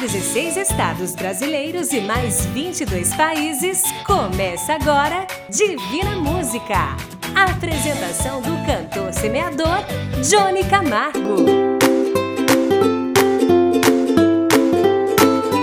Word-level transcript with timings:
16 0.00 0.56
estados 0.56 1.14
brasileiros 1.14 1.92
e 1.92 2.00
mais 2.00 2.46
22 2.46 3.14
países, 3.14 3.82
começa 4.06 4.72
agora 4.72 5.26
Divina 5.50 6.16
Música. 6.16 6.96
A 7.34 7.44
apresentação 7.44 8.40
do 8.40 8.64
cantor 8.64 9.12
semeador 9.12 9.84
Johnny 10.22 10.64
Camargo. 10.64 11.44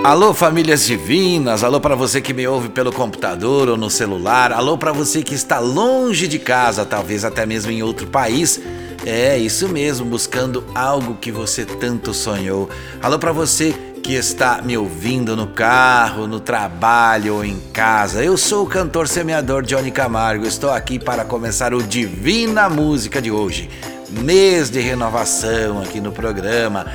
Alô, 0.04 0.36
famílias 0.36 0.86
divinas, 0.86 1.64
alô 1.64 1.82
para 1.82 1.96
você 1.96 2.22
que 2.22 2.32
me 2.32 2.48
ouve 2.48 2.70
pelo 2.70 2.94
computador 2.94 3.68
ou 3.70 3.76
no 3.76 3.90
celular, 3.90 4.54
alô 4.54 4.78
para 4.78 4.92
você 4.92 5.24
que 5.24 5.34
está 5.34 5.58
longe 5.58 6.28
de 6.28 6.38
casa, 6.38 6.86
talvez 6.86 7.26
até 7.26 7.44
mesmo 7.44 7.72
em 7.72 7.82
outro 7.82 8.06
país. 8.06 8.62
É 9.04 9.36
isso 9.36 9.68
mesmo, 9.68 10.06
buscando 10.06 10.64
algo 10.76 11.16
que 11.16 11.32
você 11.32 11.66
tanto 11.66 12.14
sonhou. 12.14 12.70
Alô 13.02 13.18
para 13.18 13.32
você 13.32 13.74
que 14.08 14.14
está 14.14 14.62
me 14.62 14.78
ouvindo 14.78 15.36
no 15.36 15.48
carro, 15.48 16.28
no 16.28 16.40
trabalho 16.40 17.36
ou 17.36 17.44
em 17.44 17.60
casa. 17.74 18.24
Eu 18.24 18.38
sou 18.38 18.64
o 18.64 18.66
cantor 18.66 19.06
semeador 19.06 19.64
Johnny 19.64 19.92
Camargo. 19.92 20.46
Estou 20.46 20.70
aqui 20.70 20.98
para 20.98 21.26
começar 21.26 21.74
o 21.74 21.84
Divina 21.84 22.70
Música 22.70 23.22
de 23.22 23.30
hoje. 23.30 23.70
Mês 24.10 24.70
de 24.70 24.80
renovação 24.80 25.82
aqui 25.82 26.00
no 26.00 26.14
programa. 26.14 26.88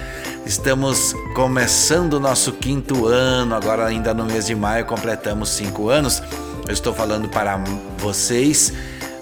Estamos 0.47 1.15
começando 1.35 2.15
o 2.15 2.21
nosso 2.21 2.51
quinto 2.53 3.05
ano, 3.05 3.55
agora 3.55 3.85
ainda 3.85 4.15
no 4.15 4.25
mês 4.25 4.47
de 4.47 4.55
maio 4.55 4.87
completamos 4.87 5.51
cinco 5.51 5.91
anos. 5.91 6.23
Eu 6.67 6.73
estou 6.73 6.95
falando 6.95 7.29
para 7.29 7.63
vocês 7.99 8.73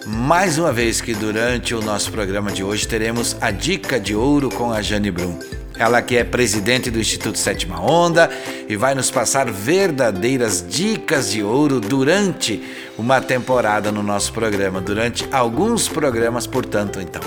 mais 0.06 0.58
uma 0.58 0.72
vez 0.72 1.00
que 1.00 1.12
durante 1.12 1.74
o 1.74 1.82
nosso 1.82 2.12
programa 2.12 2.52
de 2.52 2.62
hoje 2.62 2.86
teremos 2.86 3.36
a 3.40 3.50
dica 3.50 3.98
de 3.98 4.14
ouro 4.14 4.48
com 4.48 4.70
a 4.70 4.80
Jane 4.80 5.10
Brum. 5.10 5.59
Ela 5.80 6.02
que 6.02 6.14
é 6.14 6.22
presidente 6.22 6.90
do 6.90 7.00
Instituto 7.00 7.38
Sétima 7.38 7.80
Onda 7.80 8.28
e 8.68 8.76
vai 8.76 8.94
nos 8.94 9.10
passar 9.10 9.50
verdadeiras 9.50 10.62
dicas 10.68 11.30
de 11.30 11.42
ouro 11.42 11.80
durante 11.80 12.62
uma 12.98 13.18
temporada 13.18 13.90
no 13.90 14.02
nosso 14.02 14.30
programa, 14.30 14.78
durante 14.78 15.26
alguns 15.32 15.88
programas, 15.88 16.46
portanto, 16.46 17.00
então. 17.00 17.22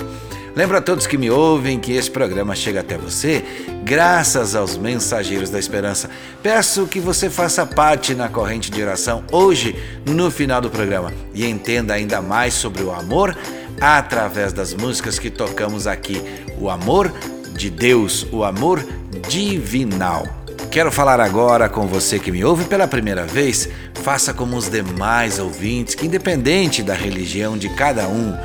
Lembro 0.54 0.76
a 0.76 0.80
todos 0.80 1.04
que 1.04 1.18
me 1.18 1.32
ouvem 1.32 1.80
que 1.80 1.94
esse 1.94 2.08
programa 2.08 2.54
chega 2.54 2.78
até 2.78 2.96
você 2.96 3.44
graças 3.82 4.54
aos 4.54 4.76
mensageiros 4.76 5.50
da 5.50 5.58
esperança. 5.58 6.08
Peço 6.40 6.86
que 6.86 7.00
você 7.00 7.28
faça 7.28 7.66
parte 7.66 8.14
na 8.14 8.28
corrente 8.28 8.70
de 8.70 8.80
oração 8.80 9.24
hoje, 9.32 9.74
no 10.06 10.30
final 10.30 10.60
do 10.60 10.70
programa, 10.70 11.12
e 11.34 11.44
entenda 11.44 11.92
ainda 11.92 12.22
mais 12.22 12.54
sobre 12.54 12.84
o 12.84 12.92
amor 12.92 13.36
através 13.80 14.52
das 14.52 14.72
músicas 14.72 15.18
que 15.18 15.28
tocamos 15.28 15.88
aqui. 15.88 16.22
O 16.56 16.70
amor 16.70 17.12
de 17.56 17.70
Deus, 17.70 18.26
o 18.30 18.44
amor 18.44 18.84
divinal. 19.28 20.26
Quero 20.70 20.90
falar 20.90 21.20
agora 21.20 21.68
com 21.68 21.86
você 21.86 22.18
que 22.18 22.32
me 22.32 22.44
ouve 22.44 22.64
pela 22.64 22.88
primeira 22.88 23.24
vez. 23.24 23.68
Faça 24.02 24.34
como 24.34 24.56
os 24.56 24.68
demais 24.68 25.38
ouvintes, 25.38 25.94
que 25.94 26.06
independente 26.06 26.82
da 26.82 26.94
religião 26.94 27.56
de 27.56 27.68
cada 27.68 28.08
um, 28.08 28.36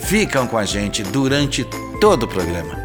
ficam 0.00 0.46
com 0.46 0.56
a 0.56 0.64
gente 0.64 1.02
durante 1.02 1.64
todo 2.00 2.22
o 2.22 2.28
programa. 2.28 2.78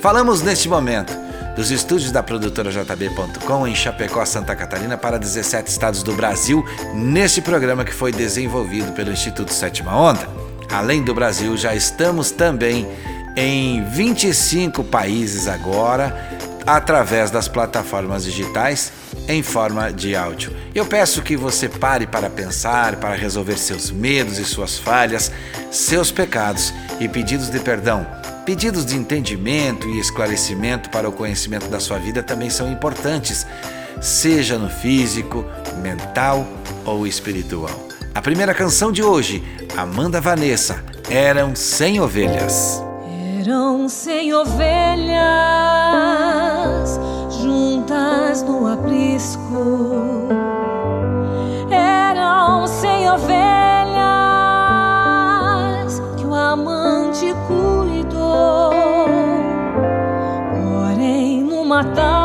Falamos 0.00 0.42
neste 0.42 0.68
momento 0.68 1.12
dos 1.54 1.70
estúdios 1.70 2.10
da 2.10 2.22
produtora 2.22 2.70
JB.com 2.70 3.66
em 3.66 3.74
Chapecó, 3.74 4.24
Santa 4.24 4.56
Catarina, 4.56 4.96
para 4.96 5.18
17 5.18 5.70
estados 5.70 6.02
do 6.02 6.12
Brasil, 6.12 6.64
neste 6.94 7.40
programa 7.40 7.84
que 7.84 7.94
foi 7.94 8.10
desenvolvido 8.10 8.92
pelo 8.92 9.12
Instituto 9.12 9.52
Sétima 9.52 9.96
Onda. 9.96 10.26
Além 10.70 11.02
do 11.02 11.14
Brasil, 11.14 11.56
já 11.56 11.74
estamos 11.74 12.30
também 12.30 12.88
em 13.36 13.84
25 13.84 14.84
países 14.84 15.48
agora, 15.48 16.14
através 16.66 17.30
das 17.30 17.48
plataformas 17.48 18.24
digitais 18.24 18.92
em 19.28 19.42
forma 19.42 19.92
de 19.92 20.14
áudio. 20.14 20.54
Eu 20.74 20.86
peço 20.86 21.22
que 21.22 21.36
você 21.36 21.68
pare 21.68 22.06
para 22.06 22.30
pensar, 22.30 22.96
para 22.96 23.14
resolver 23.14 23.56
seus 23.56 23.90
medos 23.90 24.38
e 24.38 24.44
suas 24.44 24.78
falhas, 24.78 25.30
seus 25.70 26.10
pecados 26.10 26.72
e 27.00 27.08
pedidos 27.08 27.50
de 27.50 27.60
perdão. 27.60 28.06
Pedidos 28.44 28.84
de 28.84 28.96
entendimento 28.96 29.88
e 29.88 30.00
esclarecimento 30.00 30.90
para 30.90 31.08
o 31.08 31.12
conhecimento 31.12 31.68
da 31.68 31.78
sua 31.78 31.98
vida 31.98 32.22
também 32.22 32.50
são 32.50 32.70
importantes, 32.70 33.46
seja 34.00 34.58
no 34.58 34.68
físico, 34.68 35.44
mental 35.80 36.46
ou 36.84 37.06
espiritual. 37.06 37.88
A 38.14 38.20
primeira 38.20 38.52
canção 38.52 38.90
de 38.90 39.02
hoje, 39.02 39.42
Amanda 39.76 40.20
Vanessa, 40.20 40.84
Eram 41.08 41.54
Sem 41.54 42.00
Ovelhas. 42.00 42.91
Eram 43.44 43.88
sem 43.88 44.32
ovelhas 44.32 45.18
juntas 47.42 48.44
no 48.44 48.72
aprisco. 48.72 50.28
Eram 51.68 52.68
sem 52.68 53.10
ovelhas 53.10 53.32
que 56.16 56.24
o 56.24 56.32
amante 56.32 57.34
cuidou. 57.48 58.70
Porém, 60.54 61.42
numa 61.42 61.82
tarde, 61.82 62.21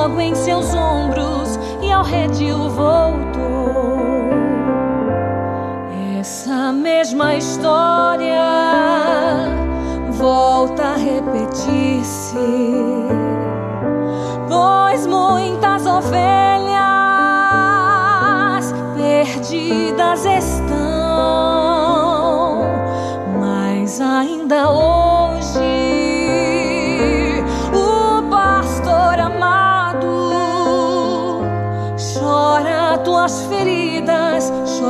logo 0.00 0.18
em 0.18 0.34
seus 0.34 0.74
ombros 0.74 1.58
e 1.82 1.92
ao 1.92 2.02
redil 2.02 2.70
voltou. 2.70 4.30
Essa 6.18 6.72
mesma 6.72 7.34
história 7.34 8.40
volta 10.12 10.82
a 10.82 10.96
repetir-se, 10.96 12.38
pois 14.48 15.06
muitas 15.06 15.84
ovelhas 15.84 16.70
perdidas 18.96 20.24
estão, 20.24 20.78
mas 23.38 24.00
ainda 24.00 24.70
hoje 24.70 24.99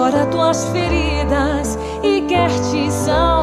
chora 0.01 0.25
tuas 0.29 0.65
feridas 0.73 1.79
e 2.03 2.23
quer 2.23 2.49
te 2.49 2.91
salvar. 2.91 3.40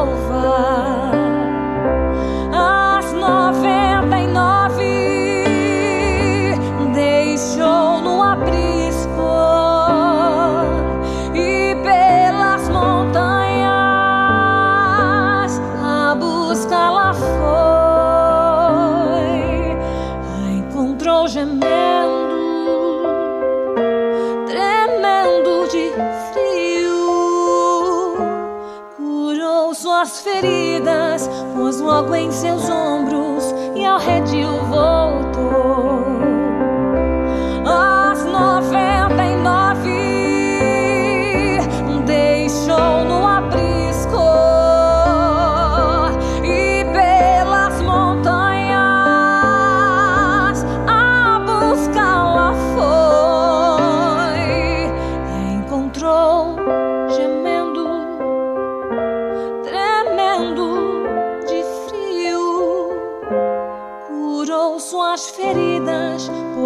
Logo 31.98 32.14
em 32.14 32.30
seus 32.30 32.62
ombros 32.62 32.77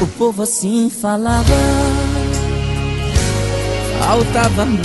O 0.00 0.06
povo 0.06 0.44
assim 0.44 0.88
falava 0.88 1.52
faltava 4.02 4.62
amigos. 4.62 4.82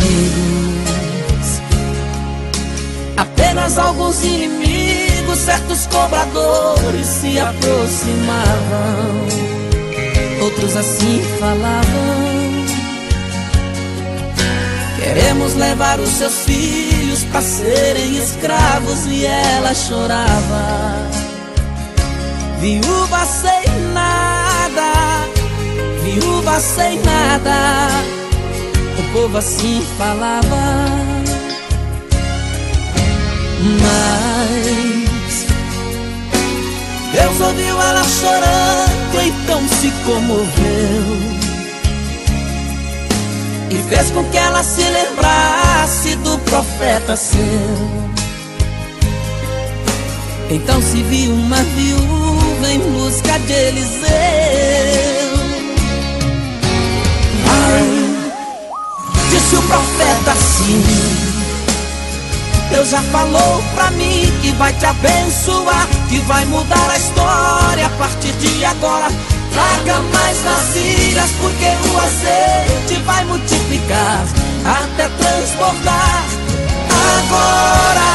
Apenas 3.17 3.77
alguns 3.79 4.23
inimigos, 4.23 5.39
certos 5.39 5.87
cobradores 5.87 7.07
se 7.07 7.39
aproximavam. 7.39 9.27
Outros 10.41 10.77
assim 10.77 11.21
falavam. 11.39 12.67
Queremos 14.97 15.55
levar 15.55 15.99
os 15.99 16.09
seus 16.09 16.45
filhos 16.45 17.23
para 17.25 17.41
serem 17.41 18.17
escravos 18.17 19.07
e 19.07 19.25
ela 19.25 19.73
chorava. 19.73 21.07
Viúva 22.59 23.25
sem 23.25 23.93
nada, 23.93 25.25
viúva 26.03 26.59
sem 26.59 26.99
nada 27.01 28.16
povo 29.13 29.37
assim 29.37 29.85
falava. 29.97 31.07
Mas 33.81 35.45
Deus 37.11 37.41
ouviu 37.41 37.81
ela 37.81 38.03
chorando, 38.03 39.21
então 39.25 39.61
se 39.79 39.91
comoveu. 40.05 41.37
E 43.69 43.89
fez 43.89 44.11
com 44.11 44.23
que 44.25 44.37
ela 44.37 44.63
se 44.63 44.83
lembrasse 44.83 46.15
do 46.17 46.37
profeta 46.39 47.15
seu. 47.15 47.37
Então 50.49 50.81
se 50.81 51.03
viu 51.03 51.33
uma 51.33 51.61
viúva 51.61 52.71
em 52.71 52.79
busca 52.79 53.37
de 53.39 53.51
Eliseu. 53.51 55.27
Disse 59.47 59.55
o 59.55 59.61
profeta 59.61 60.31
assim. 60.31 60.83
Deus 62.69 62.89
já 62.89 63.01
falou 63.03 63.63
pra 63.75 63.91
mim 63.91 64.29
que 64.41 64.51
vai 64.51 64.73
te 64.73 64.85
abençoar 64.85 65.87
Que 66.09 66.19
vai 66.19 66.43
mudar 66.43 66.91
a 66.91 66.97
história 66.97 67.85
a 67.85 67.89
partir 67.91 68.33
de 68.33 68.65
agora. 68.65 69.07
Traga 69.53 70.01
mais 70.13 70.37
vasilhas 70.39 71.29
porque 71.39 71.65
o 71.65 71.97
azeite 71.97 73.01
vai 73.05 73.23
multiplicar 73.23 74.25
Até 74.65 75.07
transbordar. 75.07 76.23
Agora 77.17 78.11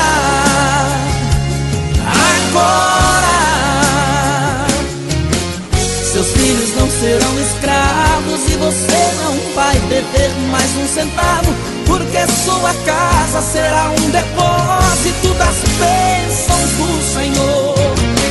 Agora 2.50 3.37
Seus 6.12 6.29
filhos 6.29 6.77
não 6.77 6.91
serão 6.91 7.41
escravos 7.41 8.11
e 8.24 8.56
você 8.56 9.14
não 9.22 9.55
vai 9.55 9.76
beber 9.81 10.31
mais 10.50 10.70
um 10.76 10.86
centavo, 10.86 11.52
porque 11.86 12.19
sua 12.44 12.72
casa 12.84 13.43
será 13.43 13.91
um 13.91 14.10
depósito 14.10 15.34
das 15.34 15.56
bênçãos 15.79 16.70
do 16.79 17.14
Senhor. 17.14 17.74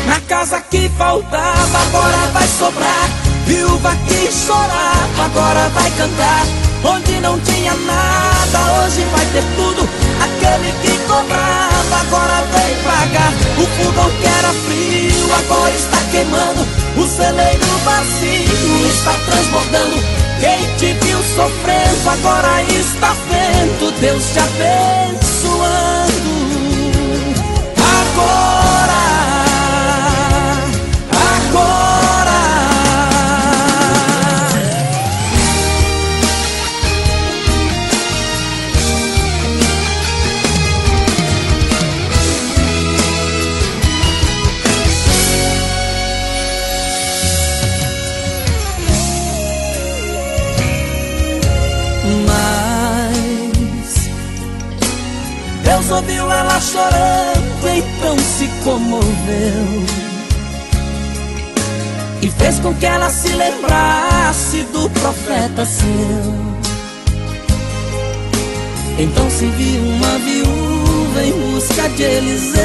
Na 0.07 0.19
casa 0.21 0.61
que 0.61 0.89
faltava, 0.97 1.77
agora 1.87 2.17
vai 2.33 2.47
sobrar. 2.47 3.09
Viúva 3.45 3.93
que 4.07 4.31
chorava, 4.31 5.25
agora 5.25 5.69
vai 5.69 5.91
cantar. 5.91 6.45
Onde 6.83 7.19
não 7.19 7.37
tinha 7.41 7.73
nada, 7.73 8.83
hoje 8.83 9.05
vai 9.11 9.25
ter 9.27 9.43
tudo. 9.55 9.87
Aquele 10.23 10.71
que 10.81 10.97
cobrava, 11.05 11.95
agora 11.99 12.43
vem 12.53 12.75
pagar. 12.83 13.33
O 13.57 13.65
fogão 13.83 14.09
que 14.09 14.25
era 14.25 14.53
frio, 14.53 15.33
agora 15.35 15.75
está 15.75 15.97
queimando. 16.11 16.80
O 16.97 17.07
celeiro 17.07 17.65
vazio 17.83 18.87
está 18.87 19.13
transbordando. 19.25 19.95
Quem 20.39 20.75
te 20.77 20.93
viu 21.05 21.19
sofrendo 21.35 22.09
agora 22.09 22.63
está 22.63 23.15
vendo 23.29 23.91
Deus 23.99 24.23
te 24.33 24.39
abençoando. 24.39 25.71
Agora. 27.77 28.60
Chorando, 56.61 57.67
então 57.69 58.17
se 58.19 58.47
comoveu. 58.63 59.85
E 62.21 62.29
fez 62.29 62.59
com 62.59 62.73
que 62.75 62.85
ela 62.85 63.09
se 63.09 63.29
lembrasse 63.29 64.63
do 64.71 64.89
profeta 64.91 65.65
seu. 65.65 66.51
Então 68.99 69.29
se 69.29 69.45
viu 69.47 69.81
uma 69.81 70.19
viúva 70.19 71.23
em 71.23 71.31
busca 71.31 71.89
de 71.89 72.03
Eliseu. 72.03 72.61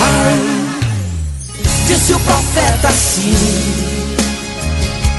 Ai, 0.00 0.38
disse 1.86 2.12
o 2.14 2.20
profeta 2.20 2.88
assim 2.88 4.03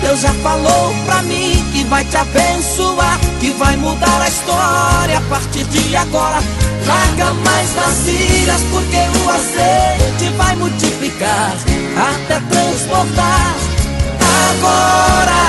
Deus 0.05 0.21
já 0.21 0.33
falou 0.35 0.93
pra 1.03 1.24
mim 1.24 1.65
que 1.74 1.83
vai 1.85 2.05
te 2.05 2.15
abençoar, 2.15 3.19
que 3.39 3.50
vai 3.53 3.75
mudar 3.75 4.21
a 4.21 4.27
história 4.27 5.17
a 5.17 5.21
partir 5.21 5.63
de 5.63 5.95
agora. 5.95 6.43
Larga 6.85 7.33
mais 7.33 7.71
vasilhas, 7.71 8.62
porque 8.69 8.97
o 8.97 9.29
azeite 9.31 10.29
vai 10.38 10.55
multiplicar 10.57 11.55
até 11.97 12.39
transportar. 12.39 13.55
Agora, 14.51 15.43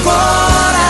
agora, 0.00 0.88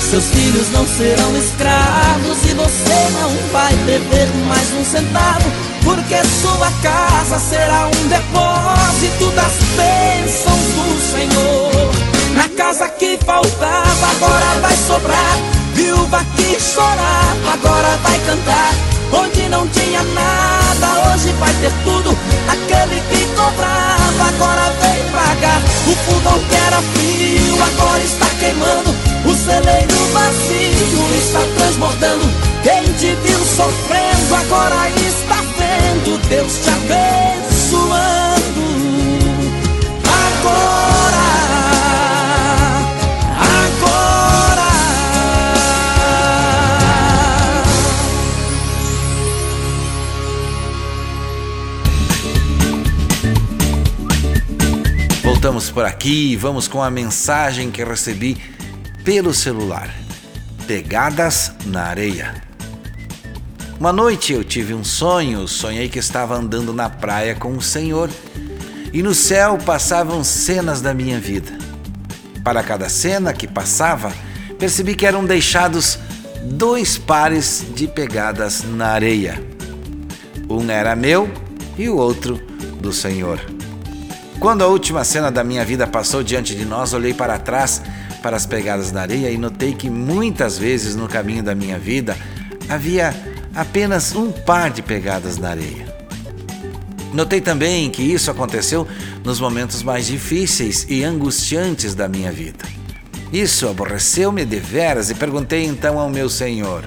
seus 0.00 0.24
filhos 0.30 0.70
não 0.72 0.86
serão 0.86 1.36
escravos 1.36 2.38
e 2.42 2.54
você 2.54 3.10
não 3.20 3.36
vai 3.52 3.76
perder 3.84 4.28
mais 4.48 4.72
um 4.72 4.84
centavo 4.86 5.76
porque 5.86 6.16
sua 6.56 6.70
casa 6.82 7.38
será 7.38 7.86
um 7.86 8.08
depósito 8.08 9.30
das 9.32 9.52
bênçãos 9.76 10.58
do 10.74 11.12
Senhor. 11.12 11.90
Na 12.34 12.48
casa 12.48 12.88
que 12.88 13.18
faltava, 13.24 14.06
agora 14.16 14.60
vai 14.62 14.76
sobrar. 14.76 15.38
Viúva 15.74 16.24
que 16.34 16.58
chorava, 16.58 17.52
agora 17.52 17.98
vai 18.02 18.18
cantar. 18.20 18.72
Onde 19.12 19.48
não 19.50 19.68
tinha 19.68 20.02
nada, 20.02 21.10
hoje 21.10 21.32
vai 21.38 21.52
ter 21.60 21.72
tudo. 21.84 22.16
Aquele 22.48 23.00
que 23.10 23.26
cobrava, 23.34 24.28
agora 24.28 24.72
vem 24.80 25.04
pagar. 25.12 25.60
O 25.86 25.94
fogão 26.06 26.40
que 26.48 26.54
era 26.54 26.80
frio, 26.94 27.62
agora 27.62 28.02
está 28.02 28.26
queimando. 28.40 28.94
O 29.26 29.34
celeiro 29.34 29.96
vazio 30.12 31.18
está 31.18 31.40
transbordando. 31.58 32.24
Quem 32.62 32.82
te 32.94 33.14
viu 33.22 33.38
sofrendo, 33.44 34.34
agora 34.34 34.88
está 34.90 35.35
vendo 35.76 36.18
Deus 36.28 36.58
te 36.58 36.70
abençoando. 36.70 37.96
Agora, 40.26 41.26
agora. 43.40 44.66
Voltamos 55.22 55.70
por 55.70 55.84
aqui 55.84 56.32
e 56.32 56.36
vamos 56.36 56.68
com 56.68 56.82
a 56.82 56.90
mensagem 56.90 57.70
que 57.70 57.84
recebi 57.84 58.36
pelo 59.04 59.34
celular. 59.34 59.94
Pegadas 60.66 61.52
na 61.64 61.84
areia. 61.84 62.45
Uma 63.78 63.92
noite 63.92 64.32
eu 64.32 64.42
tive 64.42 64.72
um 64.72 64.82
sonho, 64.82 65.46
sonhei 65.46 65.86
que 65.86 65.98
estava 65.98 66.34
andando 66.34 66.72
na 66.72 66.88
praia 66.88 67.34
com 67.34 67.54
o 67.54 67.60
Senhor 67.60 68.08
e 68.90 69.02
no 69.02 69.14
céu 69.14 69.58
passavam 69.58 70.24
cenas 70.24 70.80
da 70.80 70.94
minha 70.94 71.20
vida. 71.20 71.52
Para 72.42 72.62
cada 72.62 72.88
cena 72.88 73.34
que 73.34 73.46
passava, 73.46 74.10
percebi 74.58 74.94
que 74.94 75.04
eram 75.04 75.26
deixados 75.26 75.98
dois 76.42 76.96
pares 76.96 77.66
de 77.74 77.86
pegadas 77.86 78.62
na 78.64 78.88
areia. 78.88 79.44
Um 80.48 80.70
era 80.70 80.96
meu 80.96 81.30
e 81.76 81.86
o 81.90 81.96
outro 81.96 82.40
do 82.80 82.94
Senhor. 82.94 83.38
Quando 84.40 84.64
a 84.64 84.68
última 84.68 85.04
cena 85.04 85.30
da 85.30 85.44
minha 85.44 85.66
vida 85.66 85.86
passou 85.86 86.22
diante 86.22 86.54
de 86.54 86.64
nós, 86.64 86.94
olhei 86.94 87.12
para 87.12 87.38
trás 87.38 87.82
para 88.22 88.38
as 88.38 88.46
pegadas 88.46 88.90
na 88.90 89.02
areia 89.02 89.30
e 89.30 89.36
notei 89.36 89.74
que 89.74 89.90
muitas 89.90 90.56
vezes 90.56 90.96
no 90.96 91.06
caminho 91.06 91.42
da 91.42 91.54
minha 91.54 91.78
vida 91.78 92.16
havia 92.70 93.35
apenas 93.56 94.14
um 94.14 94.30
par 94.30 94.70
de 94.70 94.82
pegadas 94.82 95.38
na 95.38 95.48
areia. 95.48 95.96
Notei 97.14 97.40
também 97.40 97.88
que 97.88 98.02
isso 98.02 98.30
aconteceu 98.30 98.86
nos 99.24 99.40
momentos 99.40 99.82
mais 99.82 100.06
difíceis 100.06 100.86
e 100.90 101.02
angustiantes 101.02 101.94
da 101.94 102.06
minha 102.06 102.30
vida. 102.30 102.66
Isso 103.32 103.66
aborreceu-me 103.66 104.44
deveras 104.44 105.08
e 105.08 105.14
perguntei 105.14 105.64
então 105.64 105.98
ao 105.98 106.10
meu 106.10 106.28
Senhor: 106.28 106.84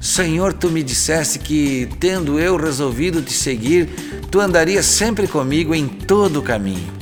Senhor, 0.00 0.52
tu 0.52 0.70
me 0.70 0.84
disseste 0.84 1.40
que, 1.40 1.88
tendo 1.98 2.38
eu 2.38 2.56
resolvido 2.56 3.20
te 3.20 3.32
seguir, 3.32 3.86
tu 4.30 4.38
andarias 4.38 4.86
sempre 4.86 5.26
comigo 5.26 5.74
em 5.74 5.88
todo 5.88 6.38
o 6.38 6.42
caminho. 6.42 6.96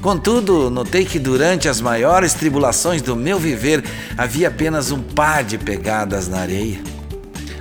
Contudo, 0.00 0.70
notei 0.70 1.04
que 1.04 1.18
durante 1.18 1.68
as 1.68 1.80
maiores 1.80 2.32
tribulações 2.32 3.02
do 3.02 3.14
meu 3.14 3.38
viver 3.38 3.84
havia 4.16 4.48
apenas 4.48 4.90
um 4.90 5.02
par 5.02 5.44
de 5.44 5.58
pegadas 5.58 6.28
na 6.28 6.38
areia. 6.38 6.87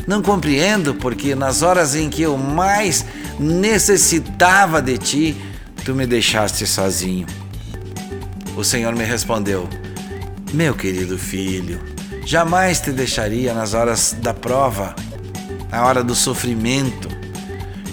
Não 0.07 0.21
compreendo 0.21 0.95
porque 0.95 1.35
nas 1.35 1.61
horas 1.61 1.93
em 1.93 2.09
que 2.09 2.21
eu 2.21 2.37
mais 2.37 3.05
necessitava 3.37 4.81
de 4.81 4.97
ti, 4.97 5.37
tu 5.83 5.93
me 5.93 6.07
deixaste 6.07 6.65
sozinho. 6.65 7.27
O 8.55 8.63
Senhor 8.63 8.95
me 8.95 9.03
respondeu: 9.03 9.67
Meu 10.53 10.73
querido 10.73 11.17
filho, 11.17 11.81
jamais 12.25 12.79
te 12.79 12.91
deixaria 12.91 13.53
nas 13.53 13.73
horas 13.73 14.15
da 14.21 14.33
prova, 14.33 14.95
na 15.69 15.85
hora 15.85 16.01
do 16.01 16.15
sofrimento. 16.15 17.09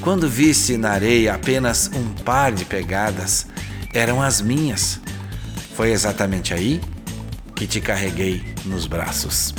Quando 0.00 0.28
visse 0.28 0.76
na 0.76 0.92
areia 0.92 1.34
apenas 1.34 1.90
um 1.92 2.22
par 2.22 2.52
de 2.52 2.64
pegadas, 2.64 3.46
eram 3.92 4.22
as 4.22 4.40
minhas. 4.40 5.00
Foi 5.74 5.90
exatamente 5.90 6.54
aí 6.54 6.80
que 7.56 7.66
te 7.66 7.80
carreguei 7.80 8.44
nos 8.64 8.86
braços. 8.86 9.52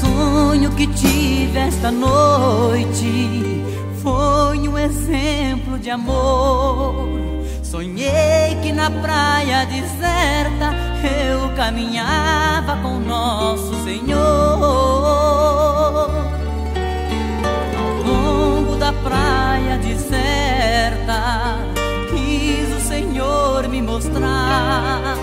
Sonho 0.00 0.72
que 0.72 0.86
tive 0.88 1.58
esta 1.58 1.92
noite 1.92 3.62
foi 4.02 4.68
um 4.68 4.78
exemplo 4.78 5.78
de 5.78 5.90
amor. 5.90 7.25
Sonhei 7.76 8.56
que 8.62 8.72
na 8.72 8.90
praia 8.90 9.66
deserta 9.66 10.74
eu 11.04 11.54
caminhava 11.54 12.78
com 12.78 12.98
nosso 12.98 13.84
Senhor. 13.84 14.16
Ao 17.76 18.02
longo 18.02 18.76
da 18.76 18.94
praia 18.94 19.76
deserta, 19.76 21.58
quis 22.08 22.74
o 22.74 22.80
Senhor 22.88 23.68
me 23.68 23.82
mostrar 23.82 25.18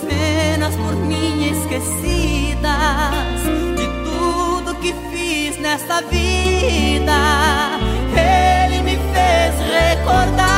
cenas 0.00 0.76
por 0.76 0.94
mim 0.94 1.50
esquecidas 1.50 2.70
de 3.76 3.88
tudo 4.04 4.76
que 4.76 4.94
fiz 5.10 5.58
nesta 5.58 6.02
vida. 6.02 7.16
Ele 8.16 8.80
me 8.80 8.96
fez 9.12 9.54
recordar. 9.72 10.53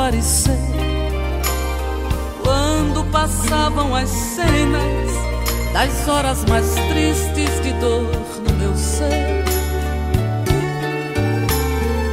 Aparecer 0.00 0.56
quando 2.42 3.04
passavam 3.12 3.94
as 3.94 4.08
cenas 4.08 5.10
das 5.74 6.08
horas 6.08 6.42
mais 6.46 6.64
tristes 6.88 7.62
de 7.62 7.70
dor 7.74 8.10
no 8.48 8.54
meu 8.54 8.74
ser. 8.74 9.44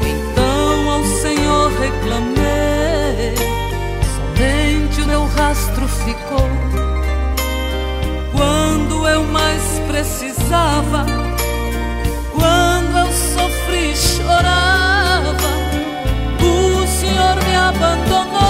Então 0.01 0.91
ao 0.91 1.03
Senhor 1.21 1.71
reclamei, 1.79 3.35
somente 4.35 5.01
o 5.01 5.07
meu 5.07 5.25
rastro 5.25 5.87
ficou 5.87 6.49
quando 8.35 9.07
eu 9.07 9.23
mais 9.23 9.63
precisava. 9.87 11.05
Quando 12.35 12.97
eu 12.97 13.11
sofri, 13.13 13.95
me 13.95 14.86
abandonou. 17.67 18.46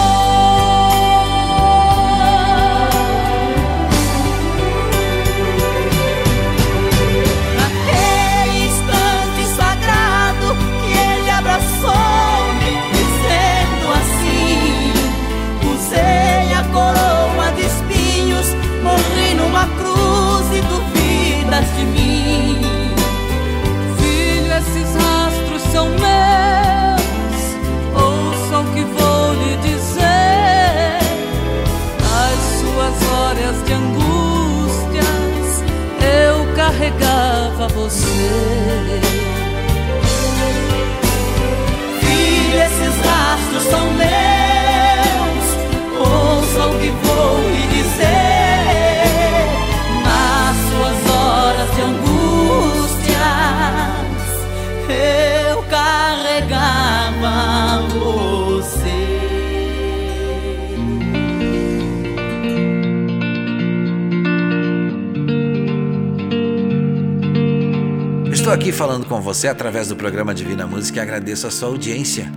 Falando 68.78 69.08
com 69.08 69.20
você 69.20 69.48
através 69.48 69.88
do 69.88 69.96
programa 69.96 70.36
Divina 70.36 70.68
Música 70.68 71.00
e 71.00 71.02
agradeço 71.02 71.48
a 71.48 71.52
sua 71.52 71.70
audiência. 71.70 72.32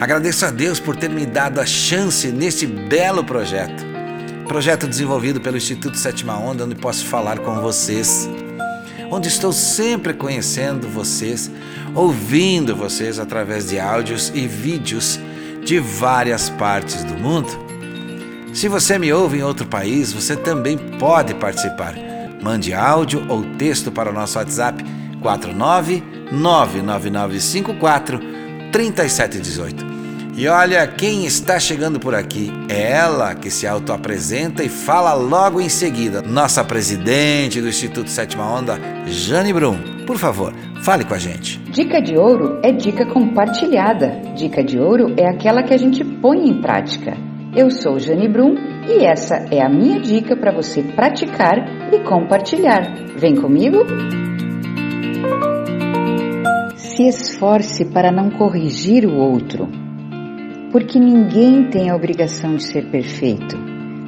Agradeço 0.00 0.46
a 0.46 0.50
Deus 0.50 0.80
por 0.80 0.96
ter 0.96 1.10
me 1.10 1.26
dado 1.26 1.60
a 1.60 1.66
chance 1.66 2.28
neste 2.28 2.66
belo 2.66 3.22
projeto. 3.22 3.84
Projeto 4.48 4.88
desenvolvido 4.88 5.38
pelo 5.38 5.58
Instituto 5.58 5.98
Sétima 5.98 6.38
Onda, 6.38 6.64
onde 6.64 6.74
posso 6.74 7.04
falar 7.04 7.40
com 7.40 7.60
vocês 7.60 8.26
onde 9.10 9.28
estou 9.28 9.52
sempre 9.52 10.14
conhecendo 10.14 10.88
vocês, 10.88 11.50
ouvindo 11.94 12.74
vocês 12.74 13.18
através 13.18 13.68
de 13.68 13.78
áudios 13.78 14.32
e 14.34 14.48
vídeos 14.48 15.20
de 15.62 15.78
várias 15.78 16.48
partes 16.48 17.04
do 17.04 17.12
mundo. 17.12 17.50
Se 18.54 18.68
você 18.68 18.98
me 18.98 19.12
ouve 19.12 19.40
em 19.40 19.42
outro 19.42 19.66
país, 19.66 20.14
você 20.14 20.34
também 20.34 20.78
pode 20.78 21.34
participar. 21.34 21.94
Mande 22.42 22.72
áudio 22.72 23.26
ou 23.28 23.42
texto 23.56 23.92
para 23.92 24.08
o 24.08 24.14
nosso 24.14 24.38
WhatsApp 24.38 24.82
49 25.22 26.02
99954 26.32 28.20
3718. 28.72 29.92
E 30.34 30.48
olha 30.48 30.86
quem 30.86 31.26
está 31.26 31.60
chegando 31.60 32.00
por 32.00 32.14
aqui. 32.14 32.50
É 32.68 32.92
ela 32.92 33.34
que 33.34 33.50
se 33.50 33.66
autoapresenta 33.66 34.64
e 34.64 34.68
fala 34.68 35.12
logo 35.12 35.60
em 35.60 35.68
seguida. 35.68 36.22
Nossa 36.22 36.64
presidente 36.64 37.60
do 37.60 37.68
Instituto 37.68 38.08
Sétima 38.08 38.50
Onda, 38.50 38.80
Jane 39.06 39.52
Brum. 39.52 39.76
Por 40.06 40.16
favor, 40.16 40.54
fale 40.82 41.04
com 41.04 41.14
a 41.14 41.18
gente. 41.18 41.58
Dica 41.70 42.00
de 42.00 42.16
ouro 42.16 42.58
é 42.62 42.72
dica 42.72 43.04
compartilhada. 43.06 44.08
Dica 44.34 44.64
de 44.64 44.78
ouro 44.78 45.14
é 45.18 45.28
aquela 45.28 45.62
que 45.62 45.74
a 45.74 45.78
gente 45.78 46.02
põe 46.02 46.48
em 46.48 46.62
prática. 46.62 47.14
Eu 47.54 47.70
sou 47.70 47.98
Jane 47.98 48.26
Brum 48.26 48.54
e 48.88 49.04
essa 49.04 49.36
é 49.50 49.62
a 49.62 49.68
minha 49.68 50.00
dica 50.00 50.34
para 50.34 50.50
você 50.50 50.82
praticar 50.82 51.58
e 51.92 51.98
compartilhar. 52.00 52.90
Vem 53.18 53.36
comigo? 53.36 53.84
Se 57.02 57.08
esforce 57.08 57.84
para 57.86 58.12
não 58.12 58.30
corrigir 58.30 59.04
o 59.04 59.16
outro 59.16 59.68
porque 60.70 61.00
ninguém 61.00 61.68
tem 61.68 61.90
a 61.90 61.96
obrigação 61.96 62.54
de 62.54 62.62
ser 62.62 62.90
perfeito. 62.90 63.56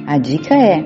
A 0.07 0.17
dica 0.17 0.55
é: 0.55 0.81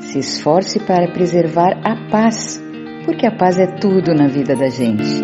se 0.00 0.18
esforce 0.18 0.80
para 0.80 1.10
preservar 1.12 1.80
a 1.84 2.10
paz, 2.10 2.60
porque 3.04 3.26
a 3.26 3.30
paz 3.30 3.60
é 3.60 3.66
tudo 3.66 4.12
na 4.12 4.26
vida 4.26 4.56
da 4.56 4.68
gente. 4.68 5.22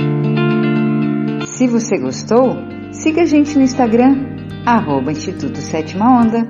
Se 1.47 1.67
você 1.67 1.99
gostou, 1.99 2.57
siga 2.93 3.23
a 3.23 3.27
gente 3.27 3.57
no 3.57 3.65
Instagram, 3.65 4.15
arroba 4.65 5.11
Instituto 5.11 5.59
Sétima 5.59 6.21
Onda. 6.21 6.49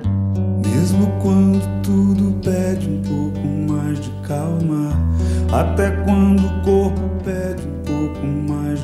Mesmo 0.65 1.11
quando 1.21 1.81
tudo 1.81 2.39
pede 2.43 2.87
um 2.87 3.01
pouco 3.01 3.73
mais 3.73 3.99
de 3.99 4.11
calma, 4.27 4.91
até 5.51 5.91
quando 6.05 6.45
o 6.45 6.61
corpo 6.61 7.23
pede 7.23 7.67
um 7.67 7.81
pouco 7.83 8.27
mais 8.53 8.66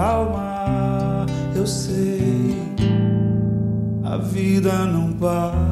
alma 0.00 1.26
eu 1.54 1.66
sei, 1.66 2.56
a 4.02 4.16
vida 4.16 4.86
não 4.86 5.12
para. 5.12 5.69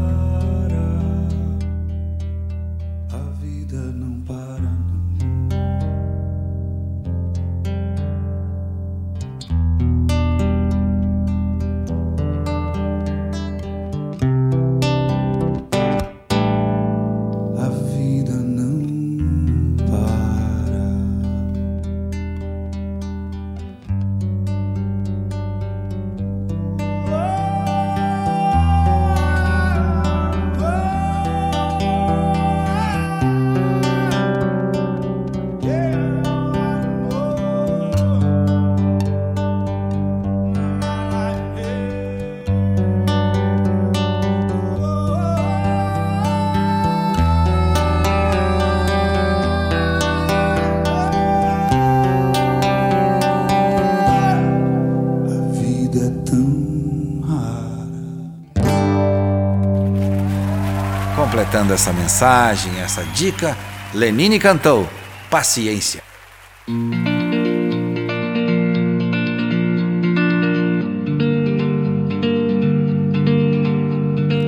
Completando 61.15 61.73
essa 61.73 61.93
mensagem, 61.93 62.79
essa 62.81 63.03
dica, 63.05 63.57
Lenine 63.93 64.39
cantou 64.39 64.89
Paciência. 65.29 66.03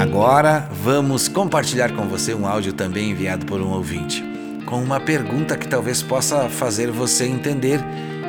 Agora 0.00 0.68
vamos 0.82 1.28
compartilhar 1.28 1.92
com 1.92 2.06
você 2.08 2.34
um 2.34 2.46
áudio 2.46 2.72
também 2.72 3.10
enviado 3.10 3.46
por 3.46 3.60
um 3.60 3.70
ouvinte, 3.70 4.24
com 4.64 4.82
uma 4.82 5.00
pergunta 5.00 5.56
que 5.56 5.68
talvez 5.68 6.02
possa 6.02 6.48
fazer 6.48 6.90
você 6.90 7.26
entender 7.26 7.80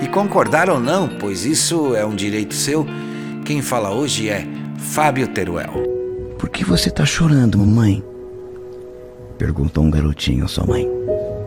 e 0.01 0.07
concordar 0.07 0.69
ou 0.69 0.79
não, 0.79 1.07
pois 1.07 1.45
isso 1.45 1.95
é 1.95 2.05
um 2.05 2.15
direito 2.15 2.53
seu 2.53 2.85
quem 3.45 3.61
fala 3.61 3.91
hoje 3.91 4.29
é 4.29 4.45
Fábio 4.77 5.27
Teruel. 5.27 5.73
Por 6.37 6.49
que 6.49 6.63
você 6.63 6.89
está 6.89 7.05
chorando, 7.05 7.57
mamãe? 7.57 8.03
Perguntou 9.37 9.83
um 9.83 9.91
garotinho 9.91 10.45
à 10.45 10.47
sua 10.47 10.65
mãe. 10.65 10.87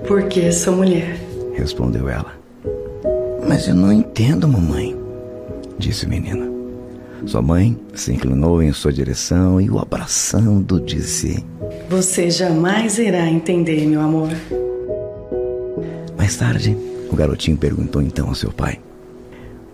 Porque 0.07 0.51
sou 0.53 0.77
mulher. 0.77 1.19
Respondeu 1.55 2.09
ela. 2.09 2.33
Mas 3.49 3.69
eu 3.69 3.75
não 3.75 3.93
entendo, 3.93 4.49
mamãe, 4.49 4.97
disse 5.79 6.07
o 6.07 6.09
menino. 6.09 6.53
Sua 7.27 7.41
mãe 7.41 7.79
se 7.95 8.13
inclinou 8.13 8.63
em 8.63 8.73
sua 8.73 8.93
direção 8.93 9.61
e 9.61 9.71
o 9.71 9.79
abraçando 9.79 10.81
disse: 10.81 11.45
Você 11.89 12.31
jamais 12.31 12.99
irá 12.99 13.27
entender, 13.27 13.87
meu 13.87 14.01
amor. 14.01 14.31
Mais 16.19 16.37
tarde, 16.37 16.77
o 17.11 17.17
garotinho 17.17 17.57
perguntou 17.57 18.03
então 18.03 18.29
ao 18.29 18.35
seu 18.35 18.53
pai: 18.53 18.79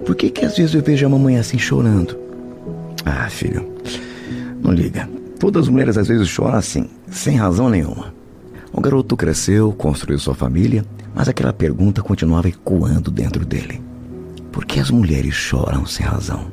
Por 0.05 0.15
que 0.15 0.31
que 0.31 0.45
às 0.45 0.57
vezes 0.57 0.75
eu 0.75 0.83
vejo 0.83 1.07
a 1.07 1.09
mamãe 1.09 1.39
assim 1.39 1.59
chorando? 1.59 2.17
Ah, 3.05 3.29
filho, 3.29 3.71
não 4.63 4.73
liga. 4.73 5.09
Todas 5.39 5.65
as 5.65 5.69
mulheres 5.69 5.97
às 5.97 6.09
vezes 6.09 6.29
choram 6.29 6.57
assim, 6.57 6.89
sem 7.11 7.37
razão 7.37 7.69
nenhuma. 7.69 8.13
O 8.73 8.81
garoto 8.81 9.17
cresceu, 9.17 9.73
construiu 9.73 10.19
sua 10.19 10.35
família, 10.35 10.85
mas 11.15 11.29
aquela 11.29 11.53
pergunta 11.53 12.03
continuava 12.03 12.49
ecoando 12.49 13.11
dentro 13.11 13.45
dele. 13.45 13.81
Por 14.53 14.65
que 14.65 14.81
as 14.81 14.91
mulheres 14.91 15.35
choram 15.35 15.87
sem 15.87 16.05
razão? 16.05 16.53